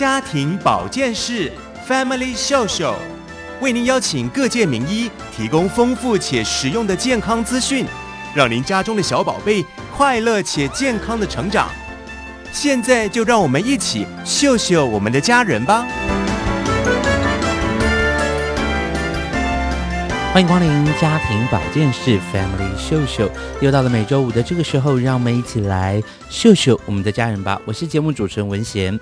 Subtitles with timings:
[0.00, 1.52] 家庭保健室
[1.86, 2.94] Family 秀秀
[3.60, 7.84] 为您邀请各界名医，提供丰富且实用的健康资讯，
[8.34, 9.62] 让您家中的小宝贝
[9.94, 11.68] 快乐且健康的成长。
[12.50, 15.86] 现在就让我们一起秀秀我们的家人吧！
[20.32, 27.60] 欢迎光临家庭保健室 Family 秀秀，又到了每周五的这个时候，让我们一起来秀秀我们的家人吧！
[27.66, 28.98] 我是节目主持人文贤。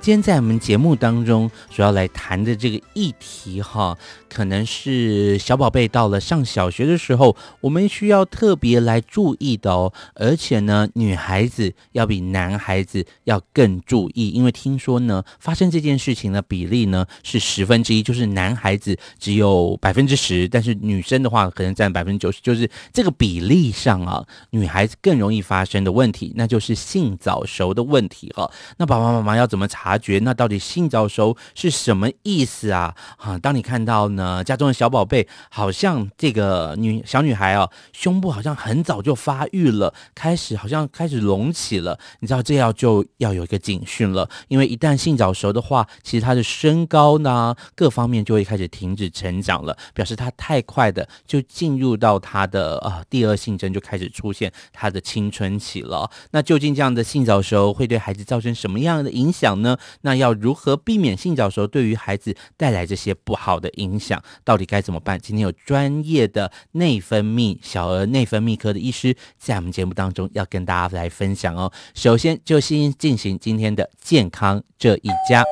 [0.00, 3.96] 今天在我们节目当中主要来谈的这个议题哈，
[4.32, 9.92] 可能是小宝贝到了上小学的时候，我们需要特别来注意的哦。
[10.14, 28.50] 而且呢，女孩子要比男孩子要更注意，因为听说呢，发生这件事情的比例呢是十分之一，就是男孩子只有百分之十，但是女生的话可能占百分之九十，就是这个比例上啊，女孩子更容易发生的问题，那就是性早熟的问题哈。
[28.76, 29.70] 那爸爸妈妈要怎么？
[29.70, 32.92] 察觉那到底性早熟是什么意思啊？
[33.18, 56.10] 啊，当你看到，呃家中的小宝贝好像这个女小女孩啊，胸部好像很早就发育了，开始好像开始隆起了，你知道这要就要有一个警讯了，因为一旦性早熟的话，其实她的身高呢，各方面就会开始停止成长了，表示她太快的就进入到她的啊第二性征就开始出现她的青春期了。
[56.32, 59.76] 那究竟这样的性早熟会对孩子造成什么样的影响呢？
[60.02, 64.09] 那要如何避免性早熟对于孩子带来这些不好的影响？
[64.44, 65.20] 到底该怎么办？
[65.20, 71.70] 今天有专业的内分泌小儿内分泌科的医师在我们节目当中要跟大家来分享哦。
[71.94, 75.44] 首先就先进行今天的健康这一家，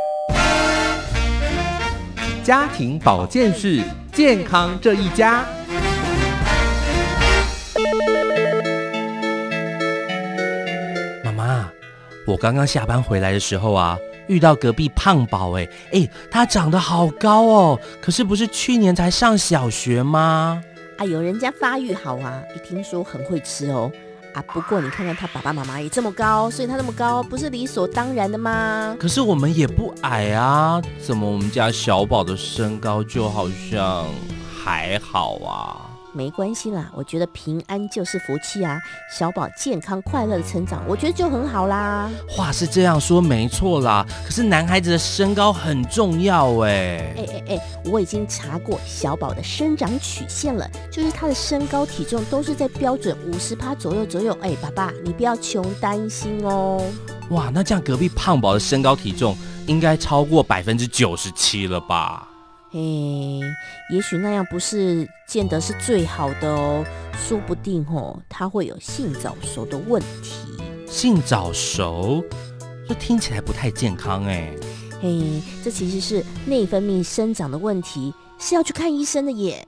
[2.42, 5.44] 家庭保健室健康这一家。
[11.24, 11.70] 妈妈，
[12.26, 13.98] 我刚刚下班回来的时候啊。
[14.28, 20.62] 遇到隔壁胖宝，哎哎，他长得好高哦，可是不是去年才上小学吗？
[20.98, 23.90] 哎呦，人家发育好啊，一听说很会吃哦。
[24.34, 28.94] 啊，不过你看看他爸爸妈妈也这么高，所以他那么高不是理所当然的吗？
[29.00, 34.06] 可是我们也不矮啊，怎么我们家小宝的身高就好像
[34.54, 35.87] 还好啊？
[36.12, 38.80] 没关系啦，我觉得平安就是福气啊！
[39.16, 42.10] 小宝健康快乐的成长，我觉得就很好啦。
[42.28, 47.14] 话是这样说没错啦，可是男孩子的身高很重要哎。
[47.16, 54.36] 哎哎哎，我已经查过小宝的生长曲线了，就是他的身高体重都是在标准五十趴左右左右。
[54.40, 56.82] 哎，爸爸你不要穷担心哦。
[57.30, 59.36] 哇，那这样隔壁胖宝的身高体重
[59.66, 62.27] 应该超过百分之九十七了吧？
[62.70, 63.40] 嘿，
[63.88, 66.84] 也许那样不是见得是最好的哦，
[67.14, 70.62] 说不定哦，他会有性早熟的问题。
[70.86, 72.22] 性早熟，
[72.86, 74.54] 这听起来不太健康哎。
[75.00, 79.66] 嘿，这其实是内分泌生长的问题，是要去看医生的耶。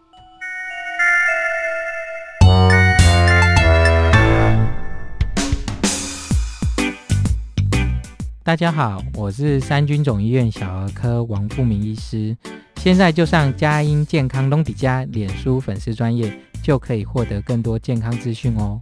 [8.43, 12.37] 大家好，我是三军总医院小儿科王富明医师。
[12.83, 16.33] 现在就上佳音健康隆迪家脸书粉丝专页，
[16.63, 18.81] 就可以获得更多健康资讯哦。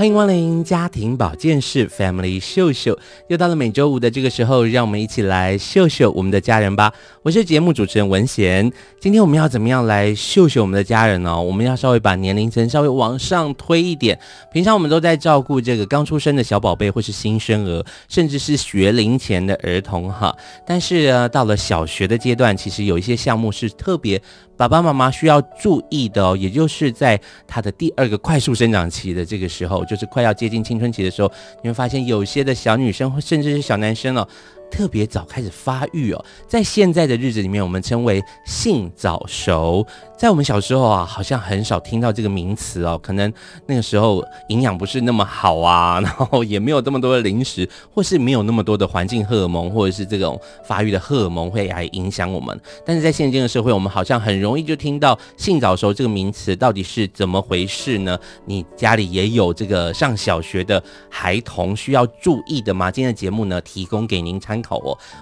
[0.00, 6.90] 欢迎光临家庭保健室 Family 秀秀，又到了每周五的这个时候，让我们一起来秀秀我们的家人吧。
[7.22, 11.38] 我是节目主持人文贤，今天我们要怎么样来秀秀我们的家人呢？
[11.38, 14.18] 我们要稍微把年龄层稍微往上推一点。
[14.50, 20.34] 平常我们都在照顾这个刚出生的小宝贝，或是新生儿，甚至是学龄前的儿童哈。
[20.66, 24.22] 但是呢，到了小学的阶段，其实有一些项目是特别。
[24.60, 34.28] 爸爸妈妈需要注意的哦，也就是在他的第二个快速生长期的这个时候，就是快要接近青春期的时候，你会发现有些的小女生甚至是小男生哦，
[34.70, 39.86] 特别早开始发育哦，在现在的日子里面，我们称为性早熟。
[40.16, 43.32] 在我们小时候啊，好像很少听到这个名词哦，可能
[43.66, 52.58] 那个时候营养不是那么好啊， 然后也没有这么多的零食，或是没有那么多的环境荷尔蒙，或者是这种发育的荷尔蒙会来影响我们。
[52.84, 58.18] 但是在现今的社会，我们好像很容易就听到性早熟这个名词，到底是怎么回事呢？
[58.44, 62.90] 你家里也有这个上小学的孩童需要注意的吗？
[62.90, 64.59] 今天的节目呢，提供给您参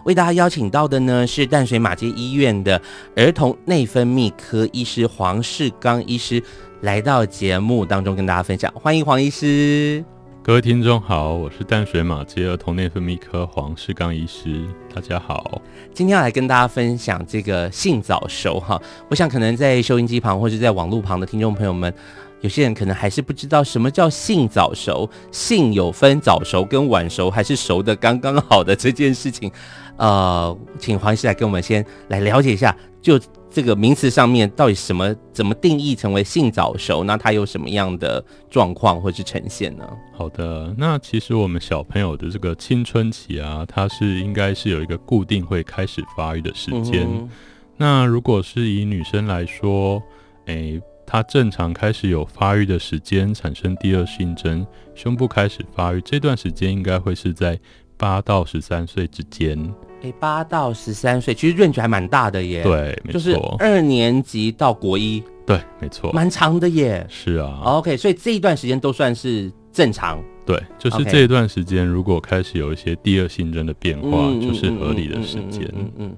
[0.04, 2.80] 为大家邀请到的呢是淡水马偕医院的
[3.16, 6.42] 儿童内分泌科医师黄世刚医师
[6.82, 10.04] 来到节目当中跟大家分享，欢迎黄医师。
[10.42, 14.64] 各位听众好，我是淡水马偕儿童内分泌科黄世刚医师，
[14.94, 15.60] 大家好。
[15.92, 18.80] 今天要来跟大家分享这个性早熟哈，
[19.10, 21.92] 我想可能在收音机旁或者在网络旁的听众朋友们。
[22.40, 29.50] 有些人可能还是不知道什么叫性早熟，性有分早熟跟晚熟，还是熟的刚刚好的这件事情，
[29.96, 33.18] 呃，请黄医师来跟我们先来了解一下，就
[33.50, 37.02] 这个名词上面到底什么怎么定义成为性早熟？
[37.02, 39.84] 那它有什么样的状况或是呈现呢？
[40.14, 47.02] 好的，那其实我们小朋友的这个青春期啊，它是应该是有一个固定会开始发育的时间。
[47.10, 47.28] 嗯、
[47.76, 50.00] 那如果是以女生来说，
[50.46, 50.82] 诶、欸。
[51.10, 57.58] 它正常开始有发育的时间，产生第二性征，胸部开始发育，这段时间应该会是在
[57.96, 59.58] 八到十三岁之间。
[60.02, 62.62] 诶，八到十三岁，其实 range 还蛮大的耶。
[62.62, 63.12] 对，没错。
[63.14, 65.24] 就是二年级到国一。
[65.46, 66.12] 对，没错。
[66.12, 67.06] 蛮长的耶。
[67.08, 67.62] 是啊。
[67.64, 70.22] OK，所以这一段时间都算是正常。
[70.44, 75.64] 对，就是这一段时间，如果开始有一些第二性征的变化，嗯、就是合理的时间。
[75.74, 76.16] 嗯嗯，嗯。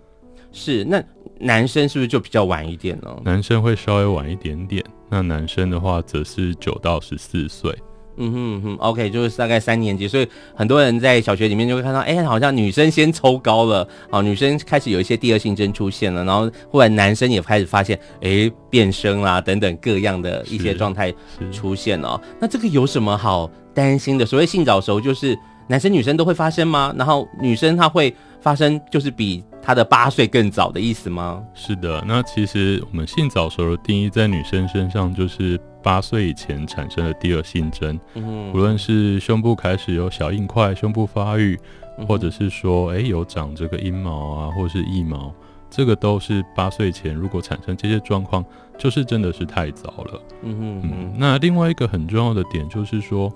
[0.51, 1.01] 是，那
[1.41, 3.17] 男生是不是就比较晚一点呢？
[3.25, 7.75] 男生会稍微晚一点点，那男生的话则是九到十四岁。
[8.23, 21.11] 嗯哼哼，OK，就是大概三年级，所以很多人在小学里面就会看到，哎、欸，好像女生先抽高了，啊，女生开始有一些第二性征出现了，然后后来男生也开始发现，哎、欸，变声啦等等各样的一些状态
[21.51, 22.21] 出现了。
[22.39, 24.27] 那这个有什么好担心的？
[24.27, 25.39] 所谓性早熟，就是
[25.69, 26.93] 男生女生都会发生吗？
[26.99, 29.45] 然后女生她会发生，就是比。
[29.63, 31.45] 他的八岁更早的意思吗？
[31.53, 41.61] 是的，那其实我们性早熟的定义在女生身上就是八岁以前产生的第二性征，嗯，无论是胸部开始有小硬块、胸部发育，
[42.09, 45.31] 或者是说，诶、欸，有长这个阴毛啊，或是腋毛，
[45.69, 48.43] 这个都是八岁前如果产生这些状况，
[48.79, 50.23] 就是真的是太早了。
[50.43, 53.31] 嗯哼嗯，那另外一个很重要的点就是说，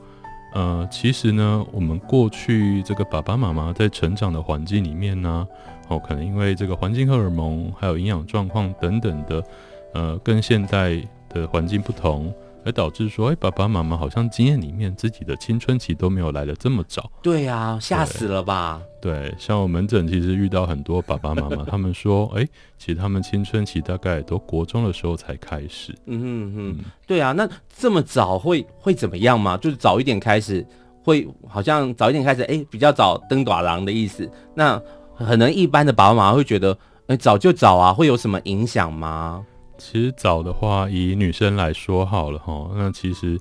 [0.54, 5.46] 呃，其实呢，我们过去这个爸爸妈妈在成长的环境里面呢。
[5.88, 9.44] 哦，可能因为这个环境荷尔蒙，还有营养状况等等的，
[9.92, 10.98] 呃，跟现代
[11.28, 12.32] 的环境不同，
[12.64, 17.10] 而导致说，哎、欸，爸爸妈妈好像经验里面自己的青春期都没有来的这么早。
[17.22, 18.80] 对呀、啊，吓死了吧？
[19.00, 25.94] 对，像我门诊其实遇到很多爸爸妈妈，他们说，哎、欸，其实他们青春期大概都国中的时候才开始。
[26.06, 29.56] 嗯哼哼，对啊，那这么早会会怎么样吗？
[29.58, 30.66] 就是早一点开始，
[31.02, 34.28] 会好像早一点开始，哎、欸，比较早登大人的意思。
[34.54, 34.80] 那
[35.18, 36.72] 可能一般的爸爸妈妈会觉得，
[37.08, 39.44] 哎、欸，早就早啊，会有什么影响吗？
[39.78, 43.38] 其实早的话，以女生来说好了哈，那其实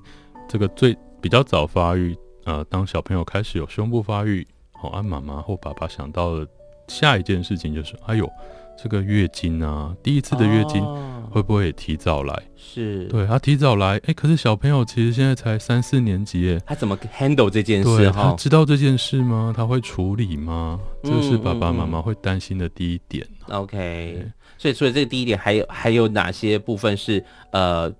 [0.48, 6.46] 这个最比较早发育，呃，当小朋友开始有胸部发育，好，啊，妈妈或爸爸想到的
[6.88, 8.30] 下一件事情就是，哎呦。
[8.76, 10.84] 这个月经啊，第一次的月经
[11.30, 12.34] 会不会也提早来？
[12.34, 18.10] 哦、是对，他提早来，哎，可是小朋友其实现在才三四年级，耶，他怎么 handle 这件事？
[18.10, 19.54] 他知道这件事吗？
[19.56, 20.80] 他会处理吗？
[21.04, 23.24] 这是爸爸妈妈会担心的第一点。
[23.48, 24.26] OK，
[24.64, 27.90] 所以除了这个第一点，还有还有哪些部分是呃，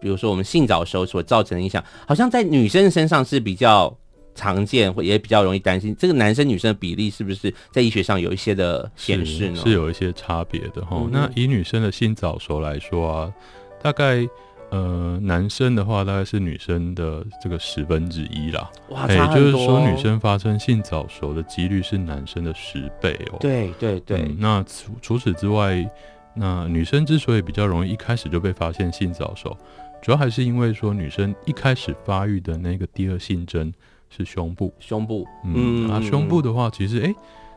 [0.00, 3.96] 比如说我们性早熟所造成的影响，好像在女生身上是比较。
[4.36, 9.54] 常见或也比较容易担心，这个男生女生的比例是不是在医学上有一些的显示呢？
[9.58, 11.08] 是，是有一些差别的哈、嗯。
[11.12, 13.32] 那以女生的性早熟来说啊，
[13.80, 14.28] 大概
[14.74, 18.68] 呃男生的话大概是女生的这个十分之一啦。
[19.08, 23.38] 也就是说，女生发生性早熟的几率是男生的十倍哦。
[23.40, 24.22] 对对对。
[24.22, 25.88] 嗯、那除除此之外，
[26.34, 29.56] 那女生之所以比较容易一开始就被发现性早熟，
[30.02, 33.72] 主要还是因为说女生一开始发育的那个第二性征。
[34.16, 37.14] 是胸部，胸部，嗯，啊，胸部的话，其实，哎、欸，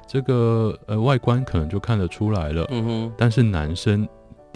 [0.08, 3.14] 这个呃外观可能就看得出来了，嗯哼。
[3.16, 4.08] 但是男生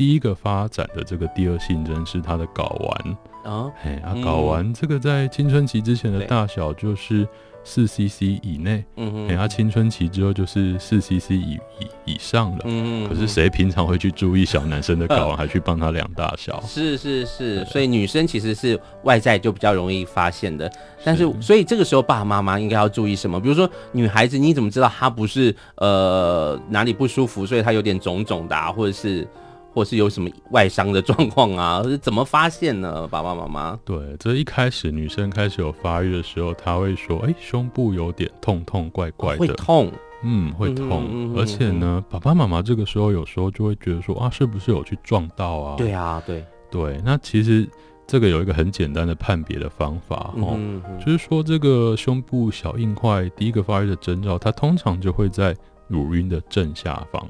[0.01, 3.17] 第一个发展的这个第二性征是他的睾丸。
[3.43, 7.27] 啊，哎，啊，睾丸这个在青春期之前的大小就是
[7.63, 16.60] 四 CC 以内，嗯嗯，等下青春期之后就是四 CC 以以以上了，嗯，可是谁平常会去注意小男生的睾 丸，还去帮他量大小？
[16.65, 20.67] 是是是，所以女生其实是外在就比较容易发现的，
[21.03, 23.39] 但是所以这个时候爸爸妈妈应该要注意什么？
[23.39, 29.27] 比如说女孩子，你怎么知道她不是呃哪里不舒服，所以她有点肿肿的，啊，或者是？
[29.73, 31.81] 或是有什么外伤的状况啊？
[31.87, 33.07] 是怎么发现呢？
[33.07, 33.79] 爸爸妈妈？
[33.85, 39.91] 对，这一开始女生开始有发育的时候，她会说：“哎、欸，胸部有点痛痛怪怪的，会痛，
[40.23, 41.07] 嗯，会痛。
[41.11, 46.99] 嗯”而且呢，爸爸妈妈这个时候有时候就会觉得说：“啊，是不是有去撞到啊？”对啊，对对。
[47.03, 47.67] 那其实
[48.05, 50.59] 这个有一个很简单的判别的方法哦，
[51.03, 55.55] 就是说这个胸部小硬块第一个发育的征兆，它通常就会在
[55.87, 57.25] 乳晕的正下方。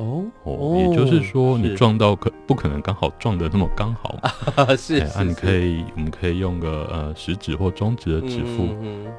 [0.00, 4.18] 哦哦，也就是说，你撞到可不可能刚好撞的那么刚好。
[4.22, 4.30] 嘛？
[4.74, 8.68] 是，啊你可以，我们可以用个呃食指或中指的指腹，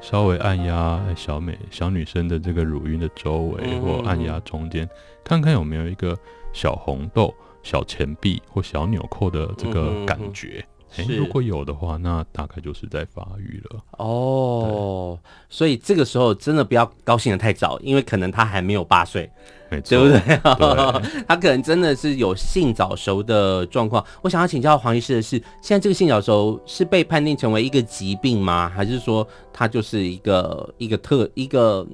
[0.00, 4.88] 稍微按压小美小女生的这个乳晕的周围，或按压中间，
[5.22, 6.18] 看看有没有一个
[6.52, 10.64] 小红豆、小钱币或小纽扣的这个感觉。
[10.96, 13.80] 哎，如果有的话，那大概就是在发育了。
[13.98, 15.18] 哦，
[15.48, 19.30] 所以这个时候真的不要高兴的太早，因为可能他还没有八岁。
[19.70, 20.20] 没，对不对？
[20.20, 24.04] 对 他可能真的是有性早熟的状况。
[24.20, 28.68] 我想要请教黄医师的是，现在这个性早熟是被判定成为一个疾病吗？
[28.68, 31.86] 还是说它就是一个一个特一个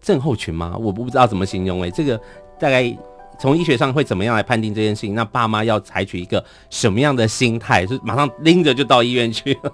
[0.00, 0.76] 症候群吗？
[0.76, 2.20] 我不知道怎么形容哎、欸，这个
[2.58, 2.82] 大概
[3.38, 5.14] 从医学上会怎么样来判定这件事情？
[5.14, 7.86] 那爸妈要采取一个什么样的心态？
[7.86, 9.56] 是马上拎着就到医院去？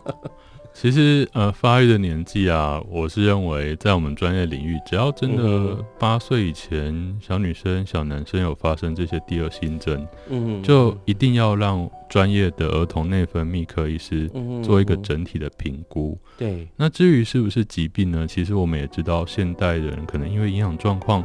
[0.75, 14.31] 其实，呃，发育的年纪啊，我是认为在我们专业领域，只要真的八岁以前，小女生、小男生有发生这些第二性征，嗯，就一定要让专业的儿童内分泌科医师
[14.65, 16.19] 做一个整体的评估。
[16.39, 16.67] 对。
[16.75, 18.27] 那至于是不是疾病呢？
[18.27, 21.23] 其实我们也知道，现代人可能因为营养状况、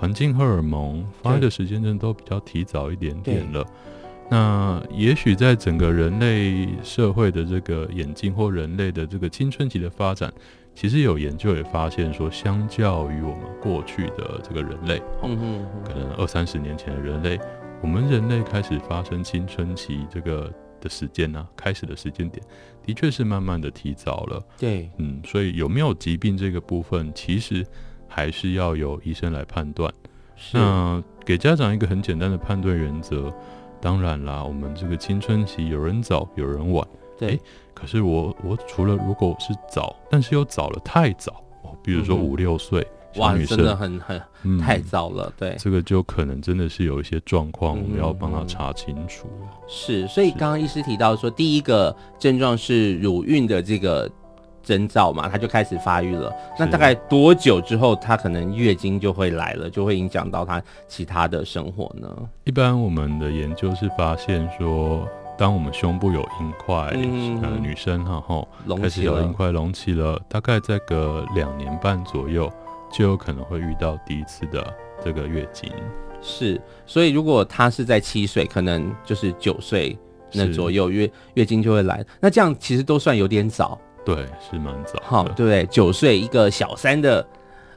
[0.00, 3.62] 环境荷尔蒙发育的时间真的都比较提早一点点了。
[4.30, 10.32] 那也许在整个人类社会的这个演进或人类的这个青春期的发展，
[10.74, 17.38] 其实有研究也发现说，相较于我们过去的这个人类，嗯嗯，可能二三十年前的人类，
[17.82, 22.42] 我们人类开始发生青春期这个的时间呢，开始的时间点，
[22.86, 24.42] 的确是慢慢的提早了。
[24.56, 27.66] 对，嗯，所以有没有疾病这个部分，其实
[28.10, 29.90] 还是要由医生来判断。
[30.52, 33.32] 那给家长一个很简单的判断原则。
[33.80, 36.86] 当然啦，我们这个青春期有人早，有人晚。
[37.18, 37.40] 对、欸，
[37.72, 42.86] 可是我我除了如果是早，但是又早了太早哦，比如说五六岁，
[43.16, 45.32] 哇，真的很很、嗯、太早了。
[45.38, 49.28] 对，这个就可能真的是有一些状况，我们要帮他查清楚。
[49.66, 54.10] 是，所以刚刚医师提到说，第一个症状是乳晕的这个。
[54.62, 56.32] 征兆嘛，他就开始发育了。
[56.58, 62.08] 那大概多久之后，他可能月经就会来了，就会影响到他其他的生活呢？
[62.44, 65.06] 一般我们的研究是发现说，
[65.38, 68.46] 当我们胸部有硬块，嗯、呃，女生哈哈
[68.80, 72.50] 开始有硬块隆起了，大概再隔两年半左右，
[72.92, 75.70] 就有可能会遇到第一次的这个月经。
[76.20, 79.96] 是，所以如果他是在七岁，可能就是九岁
[80.34, 82.04] 那左右月是月经就会来。
[82.20, 83.80] 那这样其实都算有点早。
[84.14, 85.00] 对，是蛮早。
[85.02, 85.66] 好，对不对？
[85.66, 87.26] 九岁一个小三的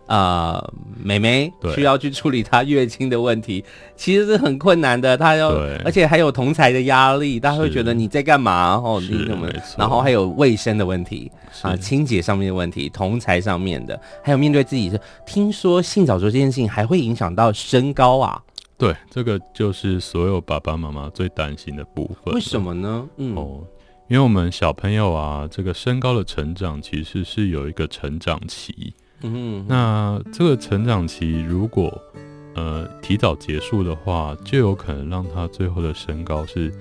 [0.07, 3.63] 呃妹妹，需要去处理她月经的问题，
[3.95, 5.17] 其实是很困难的。
[5.17, 5.49] 她要，
[5.85, 8.75] 而且还有同才的压力，大家会觉得你在干嘛？
[8.75, 9.47] 哦，你怎么？
[9.77, 14.99] 然后还有卫生的问题啊，清洁上面的问题，同才上面的，还有面对自己是。
[15.25, 18.41] 听说性早熟这件事情还会影响到身高啊？
[18.77, 22.33] 对，这个就是所有爸爸妈妈最担心的部分。
[22.33, 23.07] 为什么呢？
[23.17, 23.35] 嗯。
[23.35, 23.61] 哦
[24.09, 28.93] 因为我们小朋友啊，这个身高的成长其实是有一个成长期。
[29.21, 32.01] 嗯，那这个成长期如果
[32.53, 36.71] 呃提早结束的话，就有可能让他最后的身高是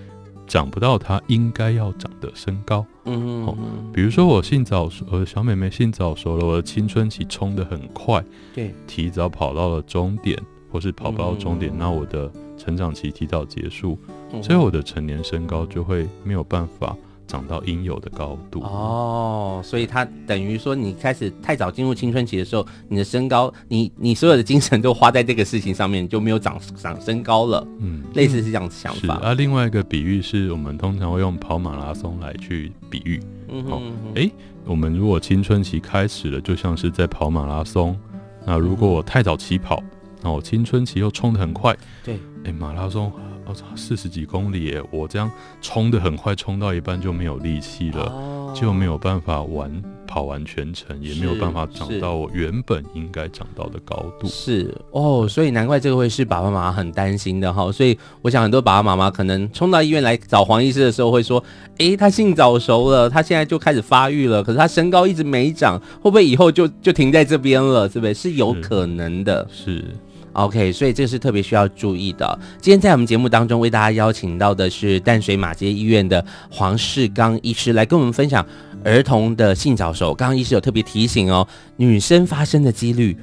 [0.49, 2.85] 长不到他应该要长的身高。
[3.05, 10.37] 嗯比如说我性早熟，呃，小妹妹性早熟了，我的青春期冲得很快，对，提早跑到了终点，
[10.71, 13.97] 或是跑不到终点，那我的成长期提早结束，
[14.43, 16.97] 最后我的成年身高就会没有办法。
[17.26, 27.67] 长到应有的高度哦，所以它等于说，你开始太早进入青春期的时候，你的身高，你你所有的精神都花在这个事情上面，就没有长长身高了。
[27.79, 29.14] 嗯，类似是这样子想法。
[29.17, 33.21] 啊，另外一个比喻是我们通常会用跑马拉松来去比喻。
[33.49, 33.83] 嗯哼，
[34.14, 34.33] 哎、欸，
[34.64, 37.99] 我们如果青春期开始了，就像是在跑马拉松。
[38.45, 39.83] 那如果我太早起跑，
[40.21, 41.76] 那我青春期又冲得很快。
[42.05, 42.14] 对，
[42.45, 43.12] 哎、欸，马拉松。
[43.52, 44.82] 我操，四十几公里耶！
[44.90, 45.30] 我这样
[45.61, 49.71] 冲的很快，冲到一半就没有力气了，就没有办法完
[50.06, 54.26] 跑完全程，也没有办法长到我原本应该长到的高度。
[54.26, 57.71] 是哦，所以难怪这个会是爸爸妈妈很担心的哈。
[57.71, 61.44] 所以我想很多爸爸妈妈可能冲到医院来找黄医师的时候会说
[61.76, 67.87] ：“诶，他性早熟了，他现在就开始发育了，可是他身高一直没长，会不会以后就就停在这边了？
[67.87, 68.14] 是不是？
[68.14, 69.85] 是有可能的。”是。
[70.33, 72.39] OK，所以这是特别需要注意的。
[72.61, 78.45] 今天在我们节目当中为大家邀请到的是淡水马街医院的黄世刚医师来跟我们分享
[78.85, 80.15] 儿童的性早熟。
[80.15, 81.47] 刚刚医师有特别提醒哦，
[81.77, 83.17] 女生发生的几率。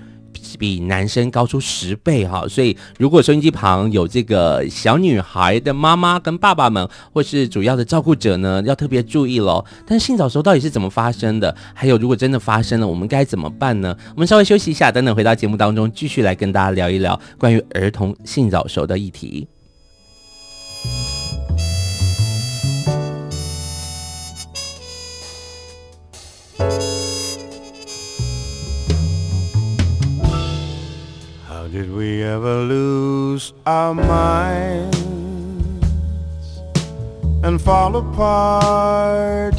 [0.57, 9.63] 比男生高出十倍哈，所以如果收音机旁有这个小女孩的妈妈跟爸爸们，或是主要的照顾者呢，要特别注意喽。
[9.85, 11.55] 但性早熟到底是怎么发生的？
[11.73, 13.95] 还有如果真的发生了，我们该怎么办呢？
[14.15, 19.47] 我们稍微休息一下，等等回到节目当中，继续来跟大家聊一聊关于儿童性早熟的议题。
[31.71, 34.97] Did we ever lose our minds
[37.43, 39.53] and fall apart,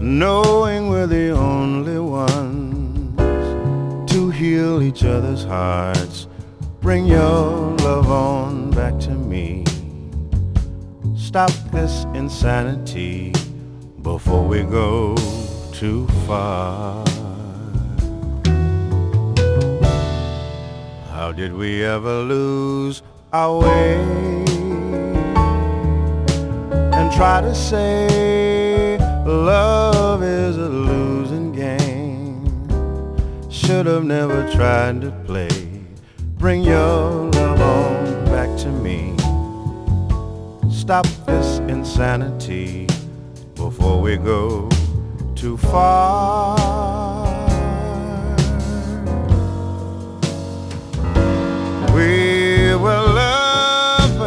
[0.00, 3.18] knowing we're the only ones
[4.12, 6.28] to heal each other's hearts?
[6.80, 9.64] Bring your love on back to me.
[11.16, 13.32] Stop this insanity
[14.02, 15.16] before we go
[15.72, 17.04] too far.
[21.16, 23.94] How did we ever lose our way
[26.92, 32.44] and try to say love is a losing game?
[33.50, 35.48] Should have never tried to play.
[36.36, 39.16] Bring your love on back to me.
[40.70, 42.88] Stop this insanity
[43.54, 44.68] before we go
[45.34, 47.25] too far.
[51.96, 54.20] We were lovers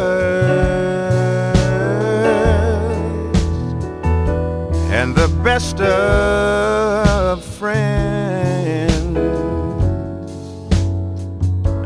[4.90, 9.16] and the best of friends.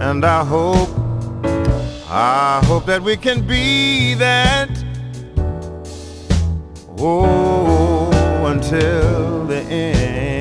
[0.00, 0.88] And I hope,
[2.08, 4.70] I hope that we can be that.
[6.96, 8.10] Oh,
[8.46, 10.33] until the end.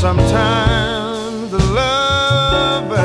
[0.00, 2.96] Sometimes the lover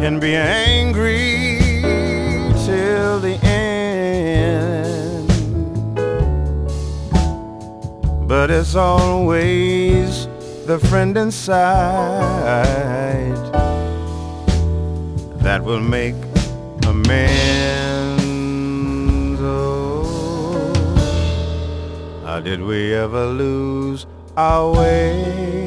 [0.00, 1.58] can be angry
[2.64, 5.28] till the end.
[8.26, 10.26] But it's always
[10.64, 11.52] the friend inside
[15.42, 16.16] that will make
[16.86, 18.22] amends.
[19.42, 20.72] Oh,
[22.24, 25.64] how did we ever lose our way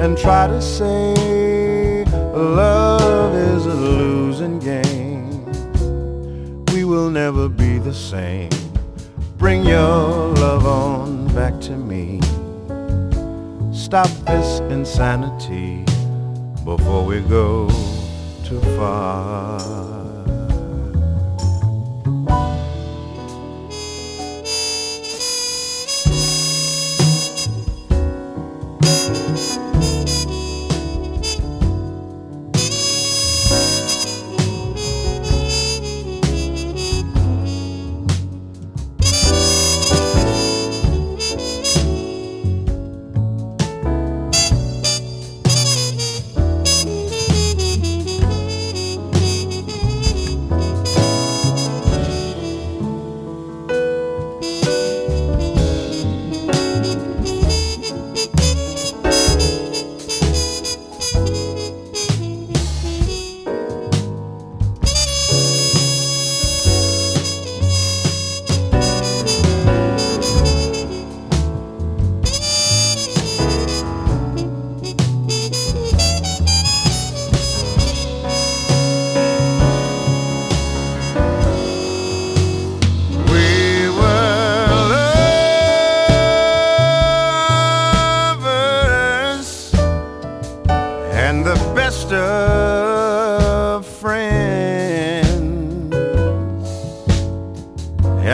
[0.00, 2.04] and try to say
[2.34, 5.44] love is a losing game?
[6.72, 8.50] We will never be the same.
[9.36, 12.20] Bring your love on back to me.
[13.72, 15.84] Stop this insanity
[16.64, 17.68] before we go
[18.44, 19.87] too far.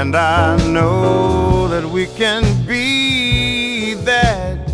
[0.04, 4.66] And I know that we can be that,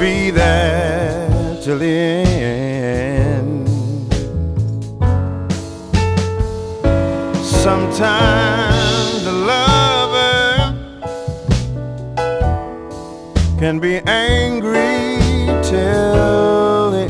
[0.00, 2.70] be that till the end.
[7.62, 10.74] sometimes the lover
[13.60, 15.20] can be angry
[15.62, 17.09] till the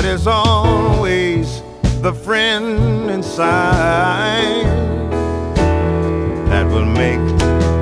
[0.00, 1.60] but it's always
[2.00, 4.64] the friend inside
[6.48, 7.18] that will make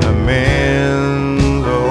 [0.04, 1.64] amends.
[1.64, 1.86] Oh,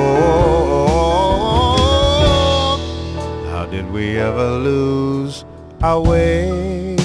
[3.52, 5.46] how did we ever lose
[5.82, 6.98] our way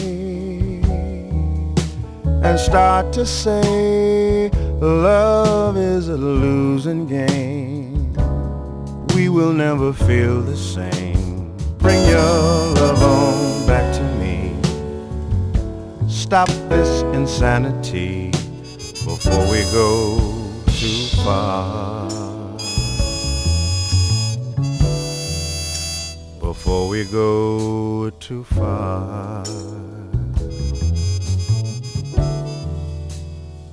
[2.42, 8.12] and start to say love is a losing game?
[9.14, 11.21] We will never feel the same.
[11.82, 14.54] Bring your love on back to me.
[16.08, 18.30] Stop this insanity
[19.04, 20.16] before we go
[20.68, 22.08] too far.
[26.38, 29.42] Before we go too far.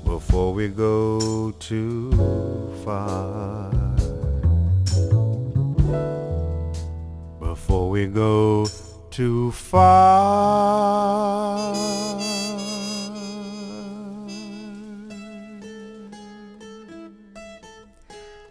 [0.04, 2.12] Before we go too
[2.84, 3.69] far.
[7.70, 8.66] Before we go
[9.12, 9.78] too far.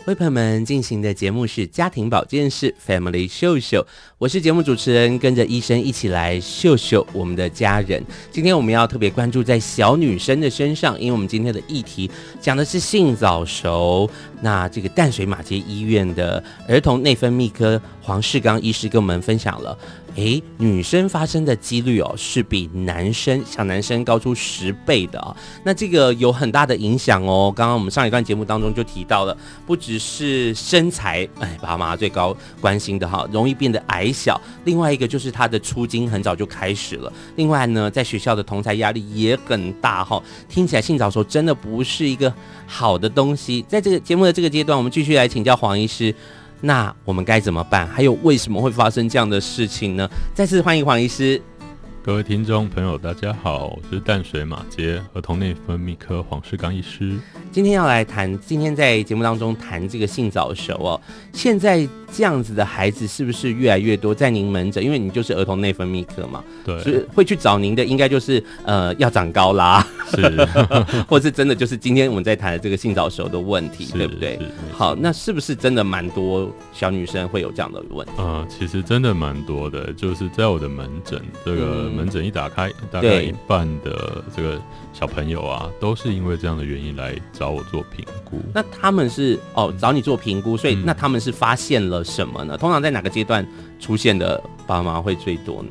[0.05, 3.85] 各位朋友们，进行的节目是家庭保健室 Family 秀秀，
[4.17, 8.03] 我是节目主持人，跟着医生一起来秀秀我们的家人。
[8.31, 12.09] 今天我们要特别关注在小女生的身上，因为我们今天的议题
[12.41, 14.09] 讲的是性早熟。
[14.41, 19.77] 那这个淡水马偕医院的儿童内分泌科黄世刚医师跟我们分享了。
[20.15, 27.53] 诶，女生发生的几率哦，是比男生小男生高出十倍的啊、那这个有很大的影响哦。
[27.55, 34.41] 刚刚我们上一段节目当中就提到了，不只是身材，哎，爸妈最高关心的哈，容易变得矮小。
[34.65, 37.13] 另外一个就是他的出经很早就开始了。
[37.37, 40.21] 另外呢，在学校的同才压力也很大哈。
[40.49, 42.33] 听起来性早熟真的不是一个
[42.67, 43.65] 好的东西。
[43.69, 46.15] 在这个节目的这个阶段，我们继续来请教黄医师。
[46.61, 47.89] 那我们该怎么办？
[47.89, 50.07] 还有为什么会发生这样的事情呢？
[50.35, 51.41] 再次欢迎黄医师。
[52.09, 57.19] 各位听众朋友，大家好，我是淡水马杰儿童内分泌科黄世刚医师。
[57.53, 60.99] 今天要来谈，今天在节目当中谈这个性早熟哦。
[61.35, 64.15] 现在这样子的孩子是不是越来越多？
[64.15, 70.49] 在您门诊，因为你就是儿童内分泌科嘛，对，所以会去找您的，应该就是呃要长高啦，是，
[71.07, 74.41] 或是真的就是今天我们在谈的这个性早熟的问题，对不对？
[74.73, 78.13] 好，那是不是真的蛮多小女生会有这样的问题？
[78.17, 81.91] 呃，其实真的蛮多的，就是在我的门诊这个。
[81.93, 84.61] 嗯门诊一打开，大概一半的这个
[84.93, 88.41] 小朋友啊，都是因为这样的原因来找我做评估。
[88.55, 92.57] 那他们是哦找你做评估，所以那他们是发现了什么呢？
[92.57, 93.47] 嗯、通常在哪个阶段
[93.81, 95.71] 出现的爸妈会最多呢？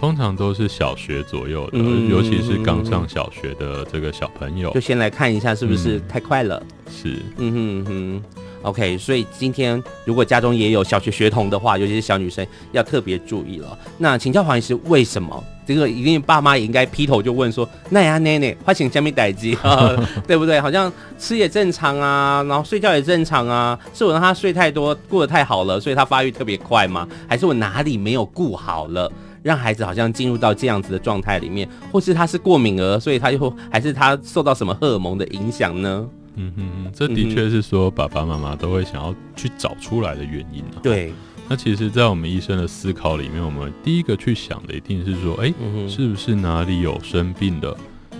[0.00, 4.72] 通常都是小学左右的，嗯、尤其是刚上小学的这个小朋友。
[4.72, 6.62] 就先来看一下是不是太快了？
[6.86, 8.22] 嗯、是，嗯哼哼。
[8.66, 13.78] OK，所以今天如果家中也有小学学童的话，尤其是小女生，要特别注意了。
[13.96, 19.56] 那请教黄医师，为什么这个一定爸妈也应该劈头就问说，那呀，奶奶，发生什么代志，
[20.26, 20.60] 对不对？
[20.60, 27.06] 好像吃也正常啊，然后睡觉也正常啊，是我让他睡太多，过得太好了，所以他发育特别快吗？
[27.28, 29.08] 还是我哪里没有顾好了，
[29.44, 31.68] 让孩子好像进入到这样子的状态里面？
[31.92, 36.04] 或是他是过敏儿，所以他又还是他受到什么荷尔蒙的影响呢？
[36.36, 40.80] 嗯哼哼，这的确是说爸爸妈妈都会想要去找出来的原因啊。
[40.82, 41.12] 对，
[41.48, 45.52] 那其实，在我们医生的思考里面，我们第一个去想的一定是说，哎，
[45.88, 47.76] 是不是哪里有生病的？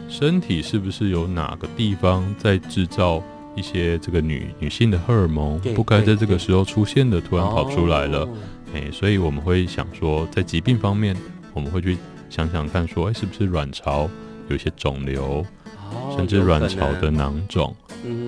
[0.09, 3.23] 身体是不是有哪个地方在制造
[3.57, 8.29] 一些这个女女性的荷尔蒙，不该在这个时候出现的，突然跑出来了？
[8.73, 11.17] 哎，所以我们会想说，在疾病方面，
[11.53, 11.99] 我们会去
[12.31, 14.09] 想想看，说，哎，是不是卵巢
[14.49, 15.45] 有一些肿瘤？
[16.17, 17.75] 甚至卵巢的囊肿，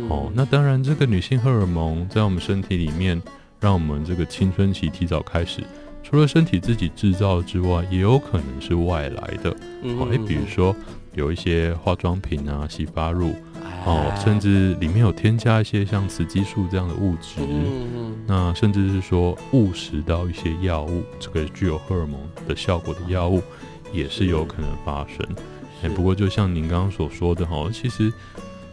[0.09, 3.21] 哦，那当然，这个女性荷尔蒙在我们身体里面，
[3.61, 5.62] 让我们这个青春期提早开始，
[6.03, 9.51] 除了身体自己制造之外，也有可能是外来的，
[9.83, 10.75] 哦，哎，比如说
[11.14, 13.33] 有一些化妆品啊、洗发露，
[13.85, 17.40] 哦，甚至里面有添加一些像雌激素这样的物质，
[18.27, 23.42] 那甚至是说误食到一些药物，这个具有荷尔蒙的效果的药物，
[23.92, 25.27] 也是有可能发生。
[25.82, 28.12] 哎，不过就像您刚刚所说的哈，其实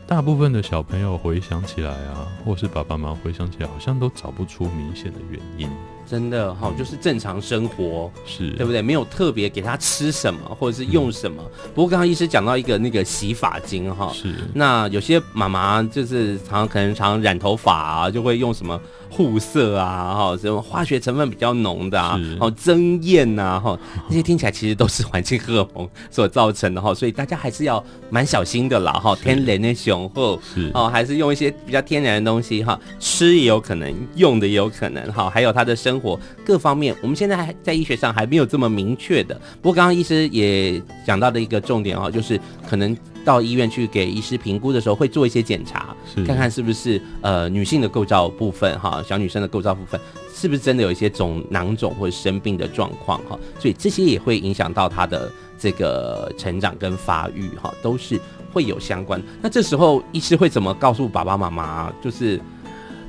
[0.07, 5.69] 大部分的小朋友回想起来啊，或是爸爸妈妈回想起来，好像都找不出明显的原因。
[6.07, 8.79] 真的哈，就是正常生活，是对不对？
[8.79, 11.41] 没有特别给他吃什么或者是用什么。
[11.43, 18.79] 嗯、不过刚刚医师讲到一个那个洗发精哈，是那有些妈妈就是常常可能常常染头发啊，就会用什么。
[19.15, 30.69] 护色啊，哈，这种化学成分比较浓的啊，哦，增艳呐，哈，那些听起来其实都是环境荷尔蒙所造成的哈，所以大家还是要蛮小心的啦，哈，天然的雄厚，是。
[30.73, 42.37] 哦，还是用一些比较天然的东西哈，吃也有可能，用的也有可能哈，还有他的生活各方面，我们现在还在医学上还没有这么明确的，不过刚刚医师也讲到的一个重点哈，就是
[42.69, 42.95] 可能。
[43.25, 45.93] 到医院去给医师评估的时候，会做一些检查，
[46.25, 49.99] 看看是不是呃女性的构造部分哈，小女生的构造部分
[50.33, 58.21] 是不是真的有一些肿囊肿或者生病的状况哈，所以这些也会影响到她的这个成长跟发育哈，都是
[58.53, 59.21] 会有相关。
[59.41, 61.91] 那这时候医师会怎么告诉爸爸妈妈？
[62.01, 62.39] 就是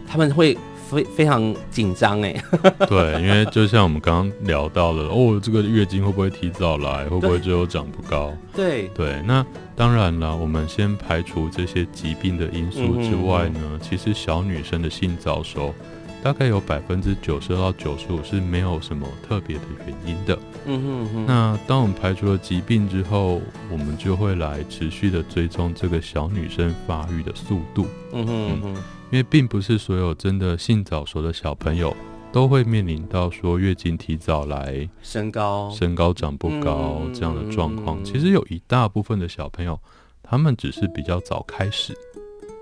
[0.08, 0.56] 他们会。
[0.90, 2.34] 非非常紧张哎，
[2.88, 8.32] 对，因为就像我们刚刚聊到了，哦，这个月经会不会提早来，会不会最后长不高？
[8.54, 9.44] 对对，那
[9.74, 15.74] 当然了，我们先排除这些疾病的因素之外呢，嗯、其实小女生的性早熟，
[16.22, 20.38] 大概有百分之九十到九十五是没有什么特别的原因的。
[20.66, 21.26] 嗯哼哼。
[21.26, 27.86] 那当我们排除了疾病之后，我们就会来持续的追踪这个小女生发育的速度。
[28.12, 28.76] 嗯哼哼。
[29.10, 31.96] 因为并不是所有真的性早熟的小朋友
[32.32, 38.02] 都会面临到说月经提早来、身高身高长不高这样的状况。
[38.04, 39.80] 其实有一大部分的小朋友，
[40.22, 41.96] 他们只是比较早开始，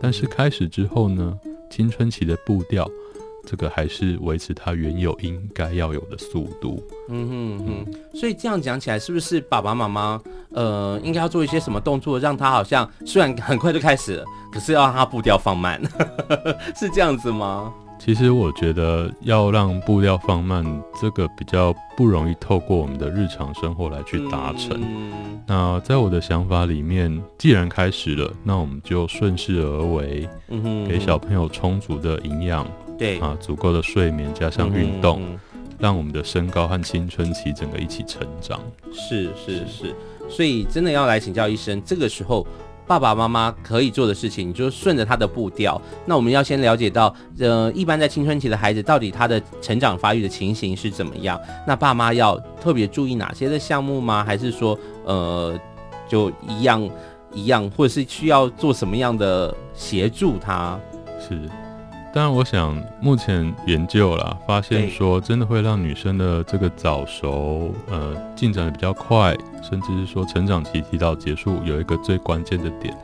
[0.00, 1.37] 但是开始之后呢，
[1.70, 2.88] 青春期的步调。
[3.46, 6.83] 这个还是维持它原有应该要有的速度。
[7.09, 15.80] 嗯哼哼，所以这样讲起来，是不是爸爸妈妈呃应该要做一些什么动作，让他好像虽然很快就开始了，可是要让他步调放慢，
[16.74, 17.72] 是这样子吗？
[17.96, 20.64] 其实我觉得要让步调放慢，
[21.00, 24.78] 这个比较不容易透过我们的日常生活来去达成。
[24.83, 32.66] 嗯、那在我的想法里面，既然开始了，那我们就顺势而为，嗯哼，给小朋友充足的营养。
[32.98, 38.61] 对啊，足够的睡眠加上运动，嗯嗯嗯，让我们的身高和青春期整个一起成长。
[38.92, 39.94] 是是是，
[40.28, 42.46] 所以真的要来请教医生，这个时候
[42.87, 45.80] 爸爸妈妈可以做的事情，你就顺着他的步调。
[46.07, 51.40] 那我们要先了解到，呃，一般在青春期的孩子到底他的成长发育的情形是怎么样？
[51.66, 54.22] 那爸妈要特别注意哪些的项目吗？
[54.22, 55.59] 还是说，呃，
[56.07, 56.88] 就一样
[57.33, 60.78] 一样，或者是需要做什么样的协助他？
[61.18, 61.40] 是。
[62.14, 69.37] 当然，我想目前研究啦，发现说真的会让女生的这个早熟，呃，进展的比较快，
[69.68, 72.96] 甚至是说成长期提早结束，有一个最关键的点，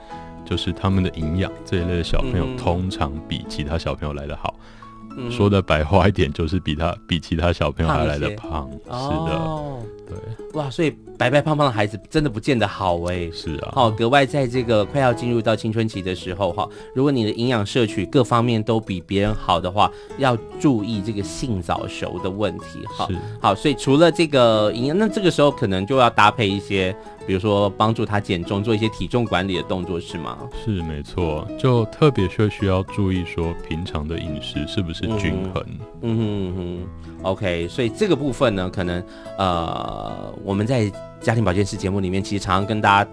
[0.45, 4.55] 就是他们的营养这一类的小朋友通常比其他小朋友来得好。
[4.59, 4.80] 嗯、
[5.29, 8.71] 说的白话一点，就是比他比其他小朋友还来的胖。
[8.89, 9.37] 胖是的。
[9.37, 10.17] 哦对，
[10.55, 13.31] 哇，所以白白胖胖的孩子真的不见得好哎。
[13.33, 23.09] 是啊，好，格外在这个快要进入到青春期的时候哈，如果你的营养摄取各方面都比别人好的话，要注意这个性早熟的问题哈。
[23.41, 26.93] 好，所以除了这个营养，那这个时候可能就要搭配一些，
[27.31, 30.37] 比如说帮助他减重，做一些体重管理的动作，是吗？
[30.65, 35.65] 是，没错，就特别是需要注意说平常的饮食是不是均衡。
[36.03, 36.89] 嗯哼嗯哼。
[37.23, 39.01] OK，所以这个部分呢，可能
[39.39, 40.91] 呃，我们在
[41.21, 43.11] 家庭保健室节目里面，其实常常跟大家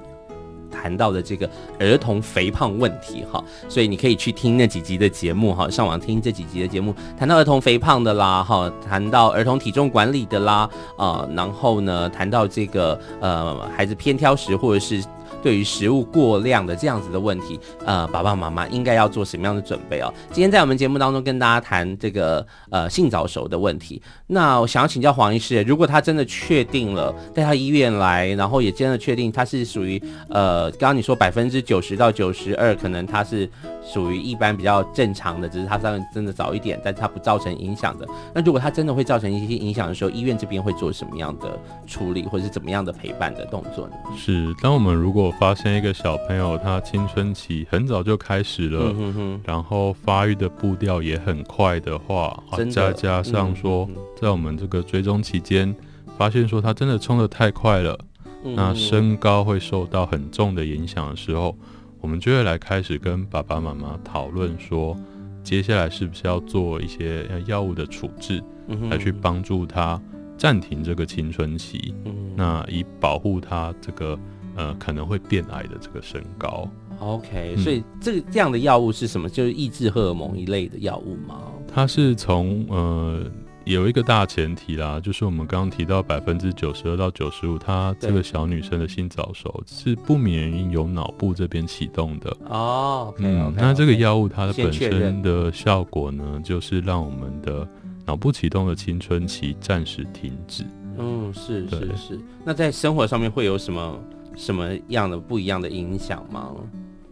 [0.82, 15.04] 谈到的这个儿童肥胖问题哈，所以你可以去听那几集的节目哈，上网听这几集的节目，谈到儿童肥胖的啦哈，谈到儿童体重管理的啦啊、然后呢，谈到这个呃孩子偏挑食或者是。
[15.42, 20.13] 对于食物过量的这样子的问题，呃，爸爸妈妈应该要做什么样的准备哦？
[20.32, 33.50] 今天在我们节目当中跟大家谈这个呃性早熟的问题，那我想要请教黄医师，如果他真的确定了带他医院来，然后也真的确定他是属于呃，刚刚你说百分之九十到九十二，可能他是
[33.84, 38.08] 属于一般比较正常的，只是他上真的早一点，但是他不造成影响的。
[38.34, 43.94] 那如果他真的会造成一些影响的时候，医院这边会做什么样的处理，或者是怎么样的陪伴的动作呢？
[44.16, 49.41] 是，当我们如发现一个小朋友他青春期很早就开始了，嗯、哼哼。
[49.43, 53.89] 然后发育的步调也很快的话，再加上说
[54.21, 55.75] 在我们这个追踪期间，
[56.17, 57.99] 发现说他真的冲的太快了，
[58.43, 61.58] 那身高会受到很重的影响的时候，
[61.99, 64.95] 我们就会来开始跟爸爸妈妈讨论说，
[65.43, 68.43] 接下来是不是要做一些药物的处置，
[68.89, 69.99] 来去帮助他
[70.38, 74.17] 暂停这个青春期，嗯、那以保护他这个。
[74.58, 76.67] 呃，可能会变矮的这个身高。
[77.00, 79.30] OK，所以这个这样的药物是什么？
[79.30, 81.39] 就是抑制荷尔蒙一类的药物吗？
[81.74, 83.24] 它是从呃
[83.65, 93.13] 有一个大前提啦，就是我们刚刚提到百分之九十二到九十五，她这个小女生的性早熟是不免于由脑部这边启动的哦。
[93.15, 97.67] Okay, 嗯，okay, 那这个药物它的本身的效果呢，就是让我们的
[98.06, 100.65] 脑部启动的青春期暂时停止。
[100.98, 102.20] 嗯，是是是。
[102.43, 104.00] 那在生活上面会有什么
[104.38, 106.56] 什么样的不一样的影响吗？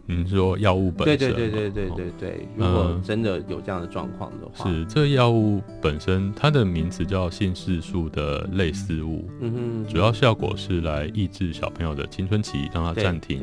[0.08, 1.18] 你说药物本身？
[1.18, 2.48] 对对对对对对对。
[2.56, 9.28] 如果真的有这样的状况的话，呃、是这个药物本身，它的名字叫性释素的类似物。
[9.40, 9.92] 嗯哼。
[9.92, 13.42] 主要效果是来抑制小朋友的青春期，让它暂停。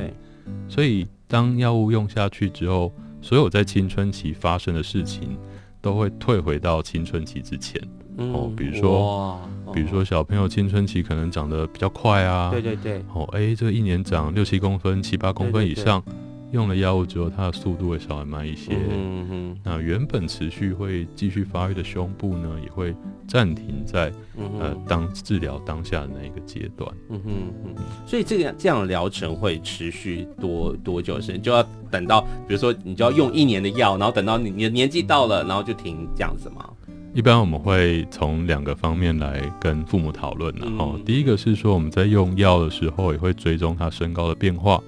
[0.69, 5.37] 所以当药物用下去之后，所有在青春期发生的事情，
[5.81, 7.81] 都会退回到青春期之前。
[8.17, 8.99] 嗯、哦，比如说，
[9.65, 12.49] 哦、比如说小朋友青春期可能长得比较快啊。
[12.51, 13.03] 对对对。
[13.13, 16.01] 哦，哎、欸，这个一年长六七公分、七八公分以上。
[16.01, 16.23] 对对对
[16.53, 18.77] 用了药物之后，它的速度会稍微慢一些。
[18.91, 22.93] 嗯哼，那原本持续会继续发育的胸部呢，也会
[23.27, 26.87] 暂停在、嗯、呃当治疗当下的那一个阶段。
[27.09, 27.31] 嗯哼
[27.65, 31.41] 嗯，所以这个这样的疗程会持续多多久时间？
[31.41, 36.69] 就要等到，比如说你就要用一年的药，然后等到你你的年纪到了，然后就停这样子吗？
[37.13, 44.81] 一般我们会从两个方面来跟父母讨论，然后第一个是说我们在用药的时候也会追踪他身高的变化，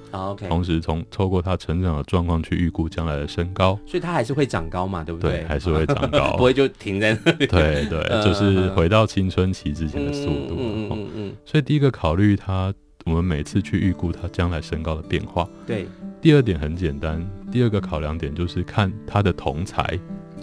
[0.50, 5.42] 同时从透过他成长的状况去预估将来的身高，所以他还是会长高嘛，对不对？
[5.42, 7.46] 对，还是会长高， 不会就停在那里。
[7.46, 10.56] 对对， 就是回到青春期之前的速度。
[10.58, 11.36] 嗯嗯嗯。
[11.46, 12.74] 所以第一个考虑他，
[13.06, 15.48] 我们每次去预估他将来身高的变化。
[15.68, 15.88] 对。
[16.22, 19.84] 第二点很简单，第二个考量点就是看他的同才，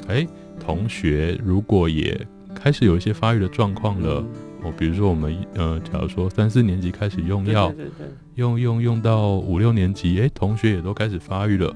[0.06, 0.24] 哎。
[0.64, 2.18] 同学如果也
[2.54, 4.24] 开始有一些发育的状况了，
[4.62, 7.74] 哦，比如说我们呃，假如说三四年级开始用药，
[8.36, 11.74] 用用用到五六年级，哎，同学也都开始发育了，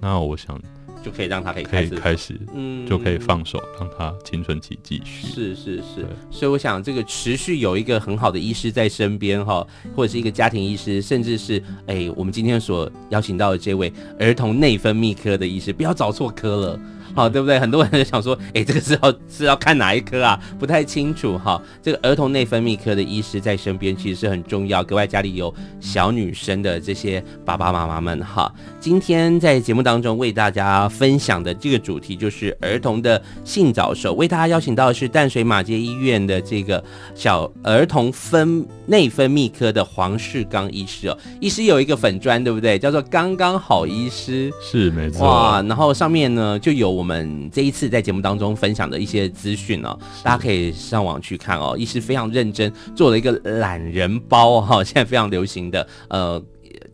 [0.00, 0.60] 那我想
[1.04, 5.28] 就可以让他可以可以开始，嗯，就可以放手让他青春期继续。
[5.28, 16.80] 是是是，所以我想这个持续有一个很好的医师在身边哈，或者是一个家庭医师，甚至是哎，我们今天所邀请到的这位儿童内分泌科的医师，不要找错科了。
[17.14, 17.60] 好，对不对？
[17.60, 20.36] 很多人就想说，哎，这个是要是要看哪一科啊？
[20.58, 21.62] 不太清楚哈。
[21.80, 24.82] 这个儿童内分泌科的医师在身边其实是很重要。
[24.82, 34.14] 格外家里有小女生的这些爸爸妈妈们哈，今天在节目当中为大家分享的这个主题就是儿童的性早熟。
[34.14, 36.82] 为大家邀请到的是淡水马街医院的这个
[37.14, 41.16] 小儿童分内分泌科的黄世刚医师哦。
[41.40, 42.76] 医师有一个粉砖，对不对？
[42.76, 45.24] 叫做刚刚好医师，是没错。
[45.24, 47.03] 哇，然后上面呢就有我。
[47.04, 51.76] 我们这一次在节目当中分享的一些资讯哦，大家可以上网去看哦。
[51.78, 56.42] 医师非常认真做了一个懒人包哈， 现在非常流行的呃。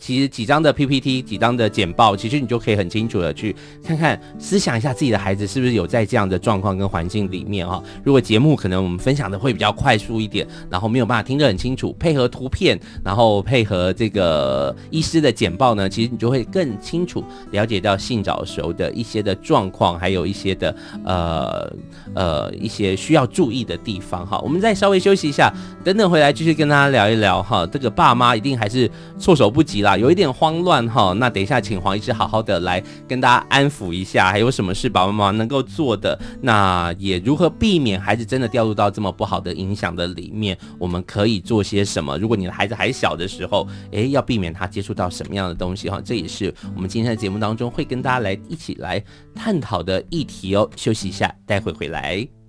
[0.00, 7.80] 其实几张的 PPT，几张的简报，其实你就可以很清楚的去看看，思想一下自己的孩子是不是有在这样的状况跟环境里面哈。
[8.02, 21.70] 如果节目可能我们分享的会比较快速一点，然后没有办法听得很清楚，配合图片，然后配合这个医师的简报呢，其实你就会更清楚了解到性早熟的一些的状况，还有一些的呃
[22.14, 24.38] 呃一些需要注意的地方哈。
[24.38, 25.52] 我们再稍微休息一下，
[25.84, 27.66] 等等回来继续跟大家聊一聊哈。
[27.66, 29.89] 这个爸妈一定还是措手不及啦。
[29.96, 36.18] 有一点慌乱哈，那等一下请黄医师好好的来跟大家安抚一下，还有什么是爸爸妈妈能够做的？
[36.40, 40.57] 那也如何避免孩子真的掉入到这么不好的影响的里面？
[40.79, 42.16] 我们可以做些什么？
[42.18, 46.00] 如果你的孩子还小的时候，诶，要避免他接触到什么样的东西哈？
[46.05, 49.03] 这也是我们今天的节目当中会跟大家来一起来
[49.35, 50.68] 探讨的议题哦。
[50.76, 52.39] 休息一下，待会回来。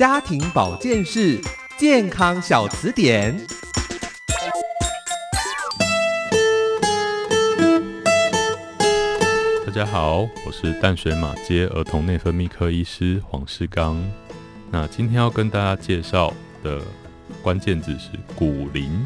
[0.00, 1.38] 家庭保健室
[1.76, 3.38] 健康小词典。
[9.66, 14.02] 大家好，我是淡水马街儿童内分泌科医师黄世刚。
[14.70, 16.32] 那今天要跟大家介绍
[16.62, 16.80] 的
[17.42, 19.04] 关键字是骨龄。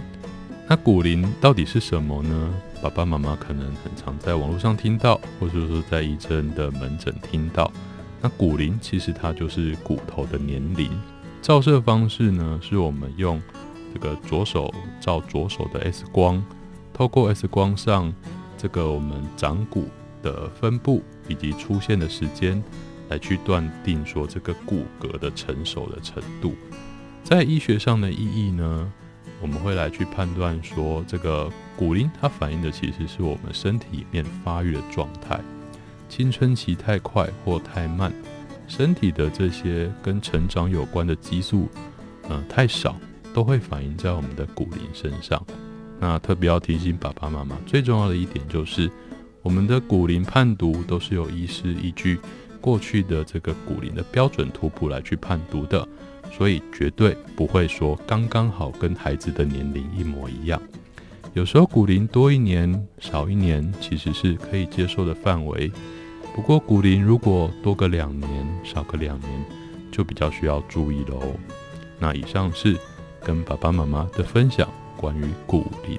[0.69, 2.55] 那骨龄到底是什么呢？
[2.81, 7.69] 爸爸妈妈可能很常在网络上听到，或者说在医生的门诊听到。
[8.25, 10.91] 那骨龄其实它就是骨头的年龄。
[11.43, 13.39] 照射方式呢，是我们用
[13.93, 16.43] 这个左手照左手的 X 光，
[16.95, 18.11] 透过 X 光上
[18.57, 19.91] 这个我们长骨
[20.23, 22.65] 的分布以及出现的时间，
[23.11, 26.55] 来去断定说这个骨骼的成熟的程度。
[27.23, 28.91] 在医学上的意义呢，
[29.43, 35.39] 我们会来去判断说，这个骨龄它反映的其实是我们身体里面发育的状态。
[36.09, 38.13] 青春期太快或太慢，
[38.69, 41.69] 身体的这些跟成长有关的激素，
[42.29, 42.97] 呃，太少，
[43.33, 45.45] 都会反映在我们的骨龄身上。
[46.01, 48.91] 那特别要提醒爸爸妈妈，最重要的一点就是，
[49.43, 52.19] 我们的骨龄判读都是有医师依据
[52.61, 55.87] 过去的这个骨龄的标准图谱来去判读的，
[56.33, 60.61] 所以绝对不会说刚刚好跟孩子的年龄一模一样。
[61.35, 65.69] 有时候骨龄多一年少一年，其实是可以接受的范围。
[66.33, 68.29] 不过骨龄如果多个两年
[68.63, 69.45] 少个两年，
[69.91, 71.21] 就比较需要注意喽。
[71.99, 72.79] 那以上是
[73.21, 75.99] 跟爸爸妈妈的分享，关于骨龄。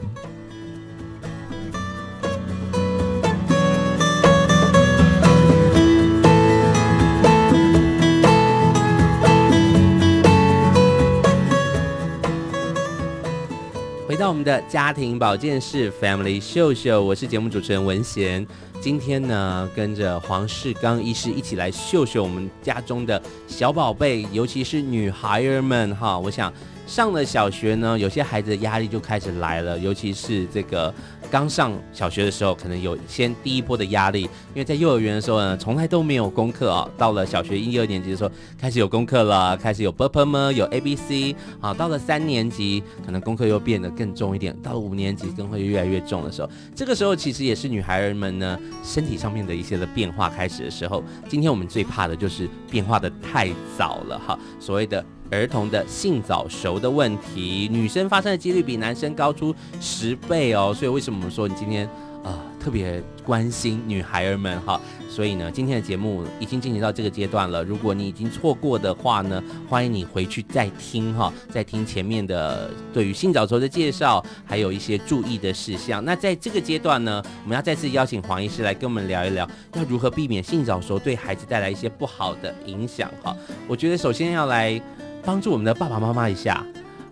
[14.27, 18.45] 我们的家庭保健室 Family 秀秀，我是节目主持人文贤。
[18.81, 26.17] 今天呢，跟着黄世刚医师一起来秀秀我们家中的小宝贝，尤其是女孩儿们哈。
[26.17, 26.51] 我想
[26.87, 30.93] 上了小学呢，有些孩子的压力就开始来了，尤其是这个
[31.31, 36.89] 刚上小学的时候，可能有先第一波的压力，因为在幼儿园的时候呢，从来都没有功课啊。
[36.97, 51.03] 到了小学一二年级的时候，开始有功课了，开始有 b p m 有 a b c 啊，到了三年级，可能功课又变得更重一点，到了五年级更会越来越重的时候，这个时候其实也是女孩儿们呢身体上面的一些的变化开始的时候。
[51.27, 55.03] 今天我们最怕的就是变化的太早了哈，所谓的。
[55.31, 60.73] 儿童的性早熟的问题，女生发生的几率比男生高出十倍哦。
[60.75, 61.89] 所以为什么我们说你今天
[62.23, 64.79] 呃特别关心女孩儿们哈。
[65.07, 67.63] 所以呢，今天的节目已经进行到这个阶段了。
[67.63, 76.03] 如果你已经错过的话呢，欢迎你回去再听哈，再听前面的对于性早熟的介绍，还有一些注意的事项。
[76.03, 83.33] 那在这个阶段呢，我们要再次邀请黄医师来跟我们聊一聊，要如何避免性早熟对孩子带来一些不好的影响哈。
[83.69, 84.81] 我觉得首先要来
[85.25, 86.63] 帮助我们的爸爸妈妈一下，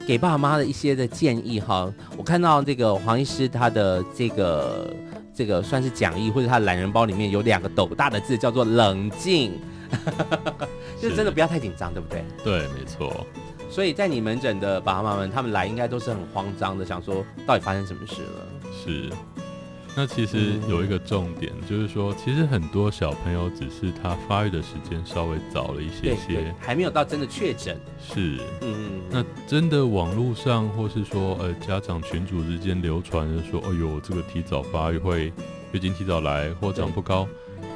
[0.05, 1.91] 给爸爸妈妈的一些的建议哈。
[2.15, 4.93] 我看到这个黄医师他的这个。
[5.35, 9.59] 这个算是讲义，或者他的懒人包里面有两个斗大的字，叫做冷静，
[11.01, 12.23] 就是真的不要太紧张，对不对？
[12.43, 13.25] 对，没错。
[13.67, 18.47] 所以在你门诊的爸爸妈妈们，他们来应该都是很慌张的，想说到底发生什么事了？
[18.85, 19.09] 是。
[19.95, 27.79] 那其实有一个重点，嗯、就是说，其实很多小朋友只是他发育的时间稍微早了一些些，还没有到真的确诊。
[28.01, 35.31] 是，嗯，那真的网络上或是说，呃，家长群组之间流传的说，哎呦，这个提早发育会
[35.71, 37.27] 月经提早来或长不高。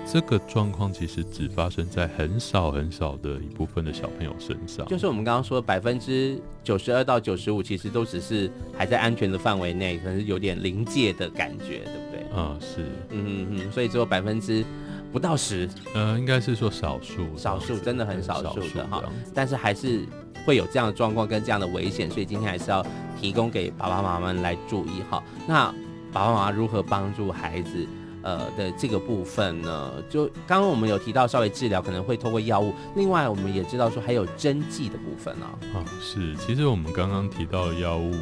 [0.10, 12.39] 这个状况其实只发生在很少很少的一部分的小朋友身上，就是我们刚刚说百分之九十二到九十五，其实都只是还在安全的范围内，可能是有点临界的感觉，对不对？
[12.39, 14.64] 啊，是，嗯嗯嗯，所以只有百分之
[15.12, 19.03] 不到十，呃，应该是说少数，少数真的很少数的哈，
[19.34, 20.05] 但是还是
[20.45, 22.86] 会有这样的状况跟这样的危险，所以今天还是要
[23.20, 25.22] 提供给爸爸妈妈们来注意哈。
[25.45, 25.66] 那
[26.14, 27.86] 爸爸妈妈如何帮助孩子？
[28.28, 32.73] 呃的这个部分呢，就刚刚我们有提到，稍微治疗可能会透过药物。
[32.93, 35.55] 另外，我们也知道说还有针剂的部分啊。
[35.73, 38.13] 啊，是，其实我们刚刚提到的药物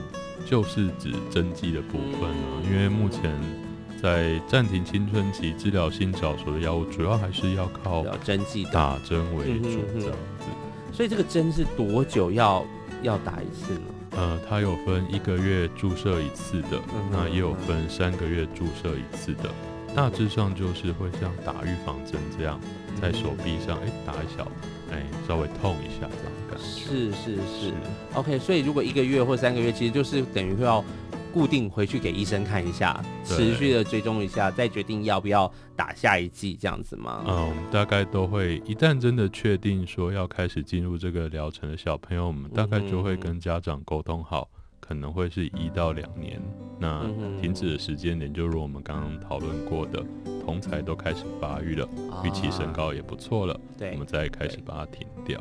[0.45, 3.33] 就是指针剂的部分啊，嗯、因为目前
[3.99, 10.45] 在暂停青春期治疗性早熟的药物，主要还是要靠针剂打针为主这样子。
[10.93, 12.63] 所以这个针是多久要
[13.01, 13.87] 要打一次呢？
[14.17, 19.49] 呃，它有分一个月注射一次的，嗯、那也有分三个月注射一次的。
[19.95, 22.59] 大致上就是会像打预防针这样，
[23.01, 24.45] 在手臂上哎、欸、打一小，
[24.91, 26.63] 哎、欸、稍微痛一下这样感觉。
[26.65, 27.73] 是是是，是
[28.13, 28.37] ，OK。
[28.37, 30.83] 所以如果一个月或三个月，其实就是等于会要
[31.33, 37.23] 固定回去给医生看一下，持续的追踪一下，再决定要不要打下一剂这样子吗？
[37.25, 44.49] 嗯，我们大概都会一旦真的确定说要开始进入这个疗程的小朋友，我们大概就会跟家长沟通好。
[44.87, 46.39] 可能会是一到两年，
[46.79, 47.05] 那
[47.41, 50.03] 停止的时间点就如我们刚刚讨论过的，
[50.45, 51.87] 同才都开始发育了，
[52.23, 55.39] 预期身高也不错了，对，我们再开始把它停掉。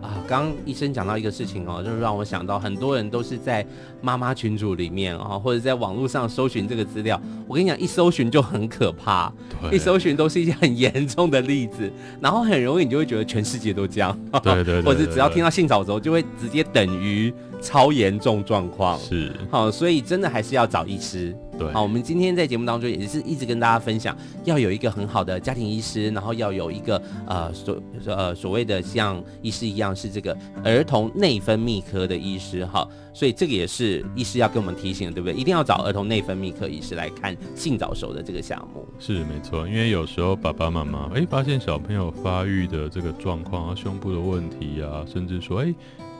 [0.00, 3.66] 啊，刚刚医生讲到一个事情哦，就是让我想到很多人都是在
[4.00, 7.20] 妈妈群组里面啊，或者在网络上搜寻这个资料。
[7.48, 17.34] 我跟你讲，一搜寻就很可怕，对一搜寻都是一些很严重的例子，然后很容易你就会觉得全世界都这样，对对，对对对， 或者只要听到性早熟就会直接等于。
[17.60, 21.36] 超严重状况是好，所以真的还是要找医师。
[21.58, 35.34] 对，好，我们今天在节目当中也是一直跟大家分享，要有一个很好的家庭医师，然后要有一个呃所呃所谓的像医师一样是这个儿童内分泌科的医师哈，所以这个也是医师要跟我们提醒的，对不对？
[35.34, 38.86] 一定要找儿童内分泌科医师来看性早熟的这个项目。
[39.00, 45.74] 是没错，因为有时候爸爸妈妈哎发现小朋友发育的这个状况啊，胸部的问题啊，甚至说哎。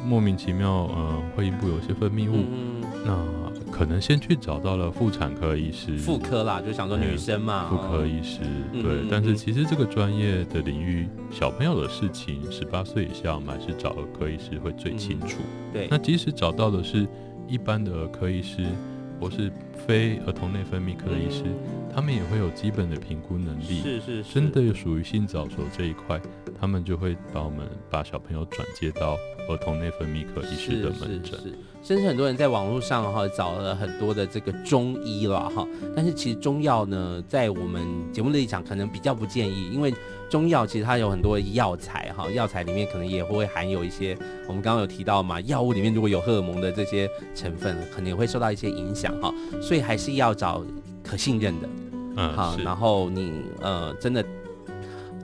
[0.04, 8.40] 莫名其妙，呃，会阴部有些分泌物，嗯、那可能先去找到了妇产科医师，妇科啦，就想说女生嘛，妇科医师，
[8.72, 8.92] 嗯、对。
[9.02, 15.38] 嗯、但是其实这个专业的领域，小朋友的事情，十八岁以下，我们还是找儿科医师会最清楚。
[15.40, 17.06] 嗯、对，那即使找到的是
[17.46, 18.64] 一般的儿科医师，
[19.20, 19.50] 或是
[19.86, 23.80] 非儿童内分泌科医师，嗯、他们也会有基本的评估能力。
[23.82, 26.20] 是是是，真的有属于性早熟这一块，
[26.60, 29.16] 他们就会把我们把小朋友转接到。
[29.48, 31.40] 儿童内分泌科医师的门诊，
[31.82, 37.82] 甚至很多人在网络上哈找了很多的这个中医了哈，但是其实中药呢，在我们
[38.12, 39.90] 节目的立场可能比较不建议，因为
[40.28, 44.14] 中药其实它有很多药材哈，药材里面可能也会含有一些
[44.46, 49.32] 我们刚刚有提到嘛，药物里面如果有荷尔蒙的这些成分，可能也会受到一些影响哈，
[49.62, 50.62] 所以还是要找
[51.02, 51.68] 可信任的，
[52.16, 54.22] 嗯，好，然后你呃真的。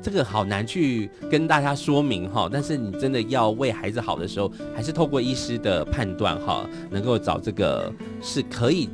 [0.05, 7.91] 这个好难去跟大家说明哈，但是你真的要为孩子好的时候，还是透过医师的判断哈，能够找这个
[8.21, 8.87] 是可以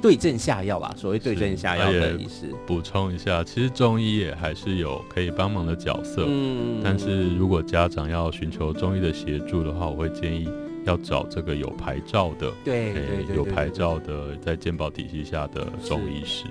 [0.00, 0.94] 对症下药吧。
[0.96, 2.46] 所谓对症下药的医师。
[2.66, 6.24] 补充一下，其实中医也还是有可以帮忙的角色。
[6.26, 6.80] 嗯。
[6.82, 10.48] 但是如果家长要寻求中医的协助的话，我会建议
[10.86, 16.44] 要找这个有牌照的，对对对，有牌照的在健保体系下的中医师。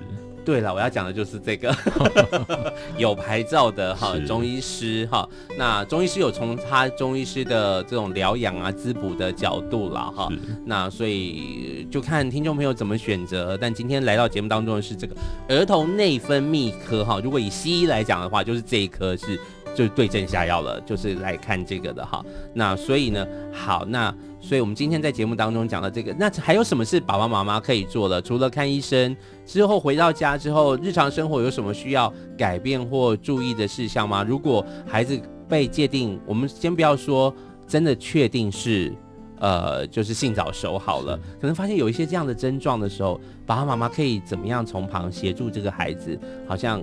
[0.48, 1.76] 对了，我要讲的就是这个
[2.96, 5.28] 有牌照的哈中医师哈。
[5.58, 10.26] 那中医师有从他中医师的这种疗养啊、滋补的角度了哈。
[10.64, 13.58] 那所以就看听众朋友怎么选择。
[13.60, 15.14] 但今天来到节目当中的是这个
[15.50, 17.20] 儿童内分泌科哈。
[17.22, 19.38] 如果以西医来讲的话，就是这一科是
[19.74, 22.24] 就是对症下药了，就是来看这个的哈。
[22.54, 24.14] 那所以呢，好那。
[24.40, 28.22] 所以，我们今天在节目当中讲的这个，那还有什么是爸爸妈妈可以做的？
[28.22, 29.14] 除了看医生
[29.44, 34.22] 之后回到家之后，日常生活有什么需要改变或注意的事项吗？
[34.22, 37.34] 如果孩子被界定，我们先不要说
[37.66, 38.94] 真的确定是，
[39.40, 46.80] 呃，就是性早熟好了，可能发现有一些这样的症状的时候，爸爸妈妈可以怎么样从旁协助这个孩子，好像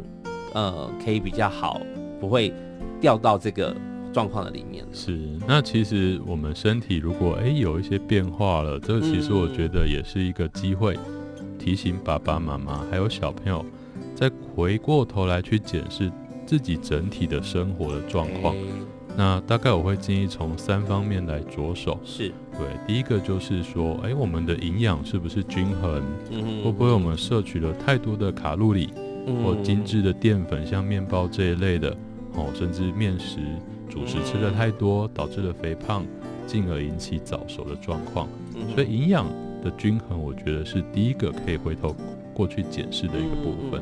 [0.54, 1.80] 呃可以比较好，
[2.20, 2.54] 不会
[3.00, 3.74] 掉到这个。
[4.16, 10.98] 状况的里面是，那其实我们身体如果哎有一些变化了，这个其实我觉得也是一个机会，
[11.60, 13.66] 提醒爸爸妈妈还有小朋友，
[14.16, 16.10] 再回过头来去检视
[16.46, 18.56] 自己整体的生活的状况。
[19.18, 22.00] 那大概我会建议从三方面来着手。
[22.06, 26.02] 是对，第一个就是说，哎，我们的营养是不是均衡？
[26.32, 28.92] 嗯，会不会我们摄取了太多的卡路里
[29.44, 31.94] 或精致的淀粉，像面包这一类的，
[32.36, 33.40] 哦，甚至面食。
[33.90, 36.06] 主食吃的太多，导致了肥胖，
[36.46, 38.28] 进而引起早熟的状况。
[38.74, 39.26] 所以营养
[39.64, 41.96] 的均衡，我觉得是第一个可以回头
[42.34, 43.82] 过去检视的一个部分。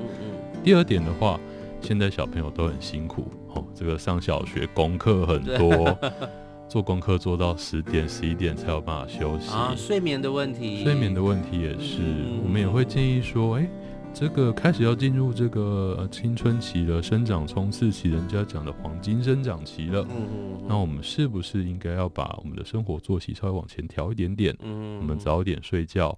[0.63, 1.39] 第二点的话，
[1.81, 5.97] 现在小朋友都很辛苦哦，这个上小学功课很多，
[6.69, 12.01] 做功课做到十点十一点才有办法休息啊，睡眠的问题，睡眠的问题也是，
[12.43, 13.67] 我们也会建议说，哎。
[14.13, 20.05] 这个开始要进入这个青春期了，生长冲刺期，人家讲的黄金生长期了。
[20.09, 20.65] 嗯嗯。
[20.67, 24.55] 那我们是不是应该要把我们的生活作息稍微往前调一点点？
[24.61, 24.99] 嗯。
[24.99, 26.17] 我们早点睡觉，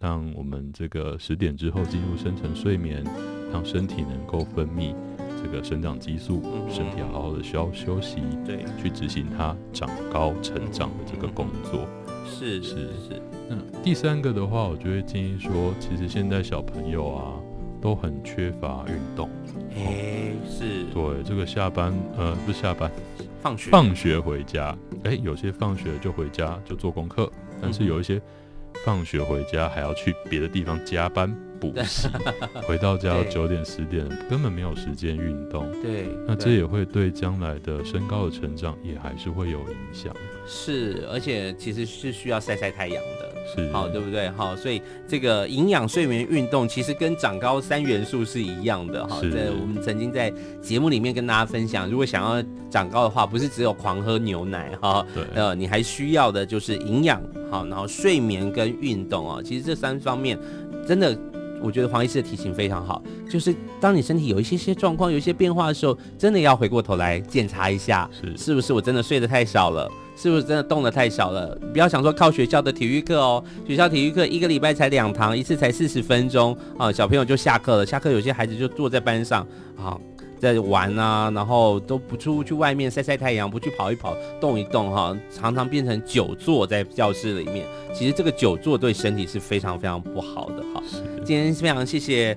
[0.00, 3.04] 让我们这个十点之后进入深层睡眠，
[3.52, 4.92] 让身体能够分泌
[5.40, 11.86] 这个生长激素，身体好好的需要休息，对，去执行它长高成长的这个工作。
[12.26, 13.22] 是是是。
[13.48, 17.34] 那第三个的话，我就会建议说，其实现在小朋友啊
[17.80, 19.28] 都很缺乏运动。
[19.76, 20.84] 哎，是。
[20.92, 22.90] 对，这个下班呃不是下班，
[23.40, 27.30] 放学放学回家，哎，有些放学就回家就做功课，
[27.60, 28.20] 但是有一些
[28.84, 32.08] 放学回家还要去别的地方加班补习，
[32.62, 35.70] 回到家九点十点根本没有时间运动。
[35.82, 40.14] 对，那这也会对将来的身高的成长也还是会有影响。
[40.46, 43.26] 是，而且其实是需要晒晒太阳的。
[43.54, 44.28] 是好，对不对？
[44.30, 49.06] 好，所以这个营养、睡眠、运动，其实跟长高三元素是一样的。
[49.06, 59.40] 哈，在我们曾经在节目里面跟大家分享，如果想要长高的话，不是只有狂喝牛奶哈，对，呃，你还需要的就是营养，好，然后睡眠跟运动啊。
[59.40, 60.36] 其实这三方面，
[60.84, 61.16] 真的，
[61.62, 69.90] 我觉得黄医师的提醒非常好，就是当你身体有一些些状况、有一些变化的时候，真的要回过头来检查一下，是是不是我真的睡得太少了。
[70.18, 71.54] 是不是真的动得太少了？
[71.74, 77.84] 不要想说靠学校的体育课哦，学校体育课一个礼拜才两堂，一次才四十分钟啊，小朋友就下课了。
[77.84, 79.46] 下课有些孩子就坐在班上
[79.76, 79.94] 啊，
[80.38, 87.66] 在玩啊，然后都不出去外面晒晒太阳，不去跑一跑、动一动哈，常常变成久坐在教室里面。
[87.94, 90.82] 其实这个久坐对身体是非常非常不好的哈。
[91.24, 92.36] 今天非常谢谢。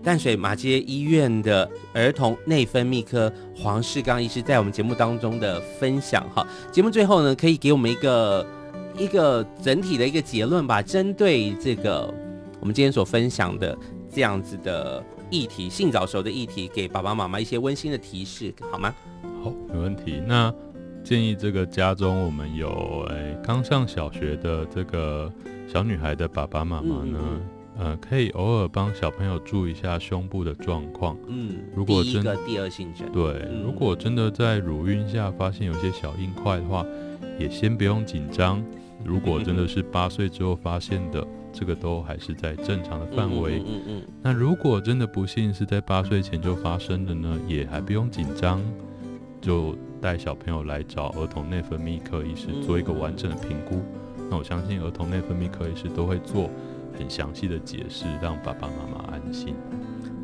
[0.00, 8.46] 淡水马街医院的儿童内分泌科黄世刚医师在我们节目当中的分享哈，节目最后呢，可以给我们一个
[8.96, 12.14] 一个整体的一个结论吧，针对这个
[12.60, 13.76] 我们今天所分享的
[14.10, 18.94] 这样子的议题，性早熟的议题，给爸爸妈妈一些温馨的提示，好吗？
[19.42, 20.22] 好，没问题。
[20.26, 20.52] 那
[21.04, 25.32] 建议这个家中我们有哎刚上小学的这个
[25.66, 27.18] 小女孩的爸爸妈妈呢。
[27.18, 27.40] 嗯嗯
[27.80, 31.16] 呃，可以偶尔帮小朋友注意一下胸部的状况。
[31.28, 36.84] 嗯，如果真的第二性征，对，嗯、如果真的在乳晕下发现有些小硬块的话，
[37.38, 38.60] 也先不用紧张。
[39.04, 43.62] 如果真的是八岁之后发现的，这个都还是在正常的范围。
[43.66, 44.02] 嗯嗯。
[44.22, 48.62] 那如果真的不幸是在八岁前就发生的呢，也还不用紧张，
[49.40, 53.76] 就带小朋友来找儿童内分泌科医师做一个完整的评估。
[54.18, 56.50] 嗯、那我相信儿童内分泌科医师都会做。
[56.98, 59.54] 很详细的解释，让爸爸妈妈安心。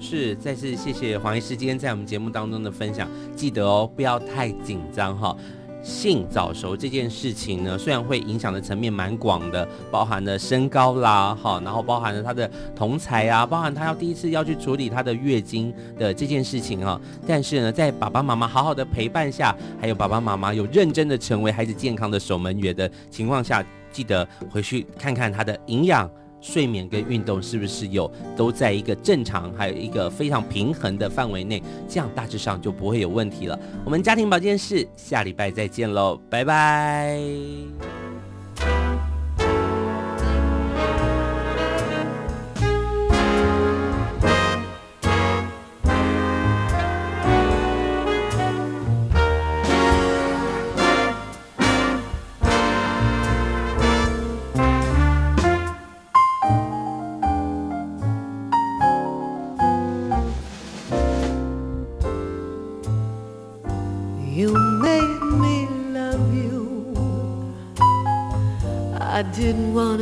[0.00, 3.08] 是，再次谢谢黄医师今天在我们节目当中的分享。
[3.36, 5.36] 记得哦，不要太紧张哈。
[5.84, 16.98] 性早熟这件事情呢，虽然会影响的层面蛮广的，包含了身高啦，哈，然后包含了他的同才啊，包含他要第一次要去处理他的月经的这件事情啊。
[17.26, 23.62] 但是呢，在爸爸妈妈好好的陪伴下，还有爸爸妈妈有认真的成为孩子健康的守门员的情况下，
[23.92, 26.10] 记得回去看看他的营养。
[26.44, 33.58] 睡眠跟运动是不是有都在一个正常，还有一个非常平衡的范围内，这样大致上就不会有问题了。
[33.82, 38.03] 我们家庭保健室下礼拜再见喽，拜拜。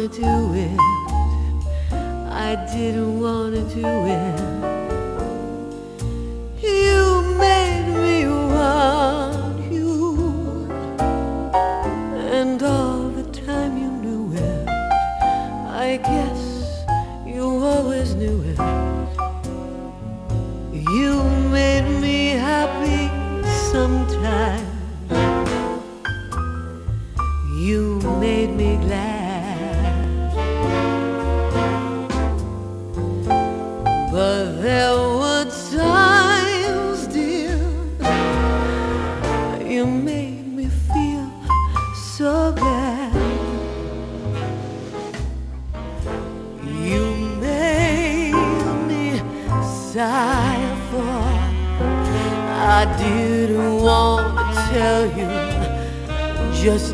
[0.08, 0.41] To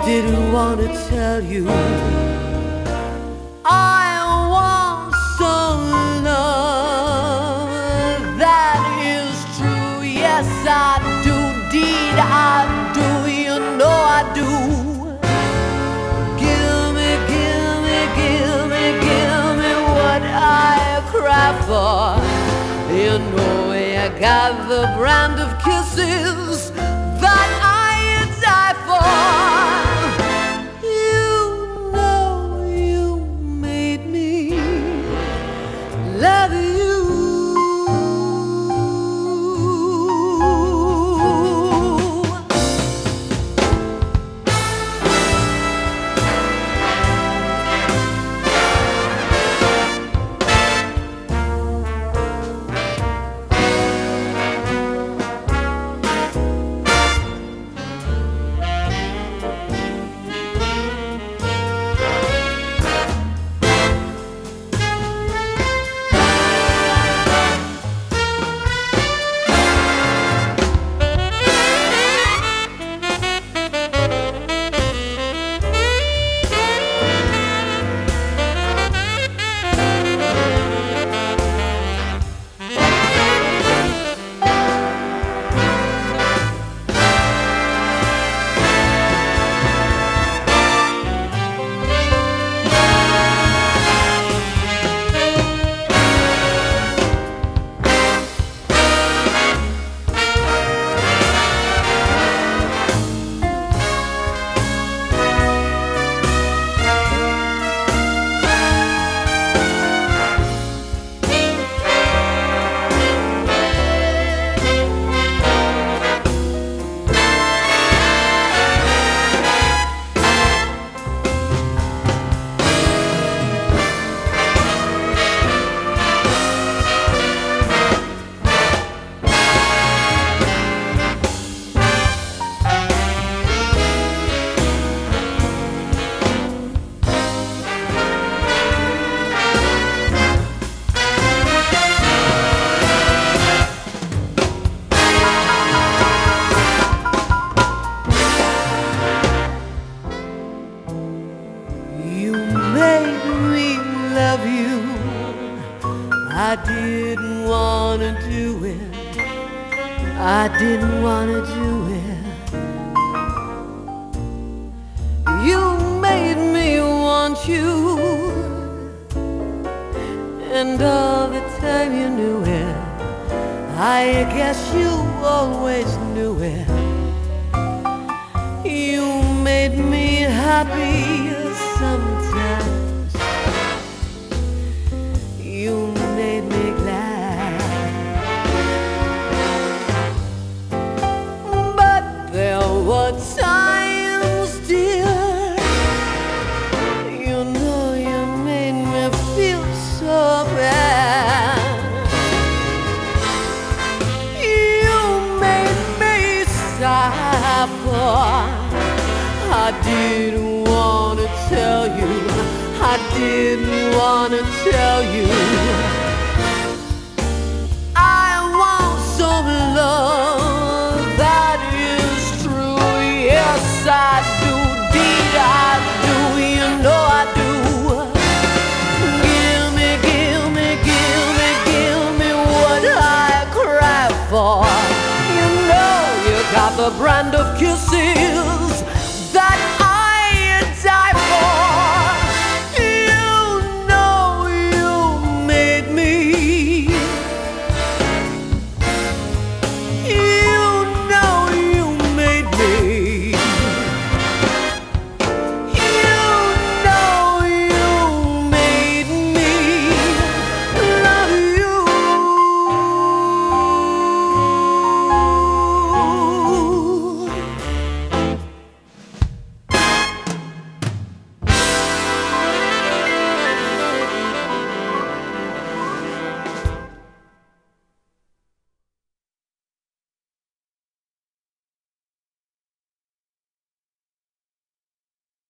[0.09, 1.69] didn't want to tell you.
[3.67, 5.85] I want some
[6.25, 7.69] love,
[8.39, 10.01] that is true.
[10.25, 10.97] Yes, I
[11.27, 11.37] do,
[11.71, 12.65] deed I
[12.99, 13.09] do,
[13.43, 14.51] you know I do.
[16.43, 22.01] Give me, give me, give me, give me what I cry for.
[22.97, 26.38] You know you got the brand of kisses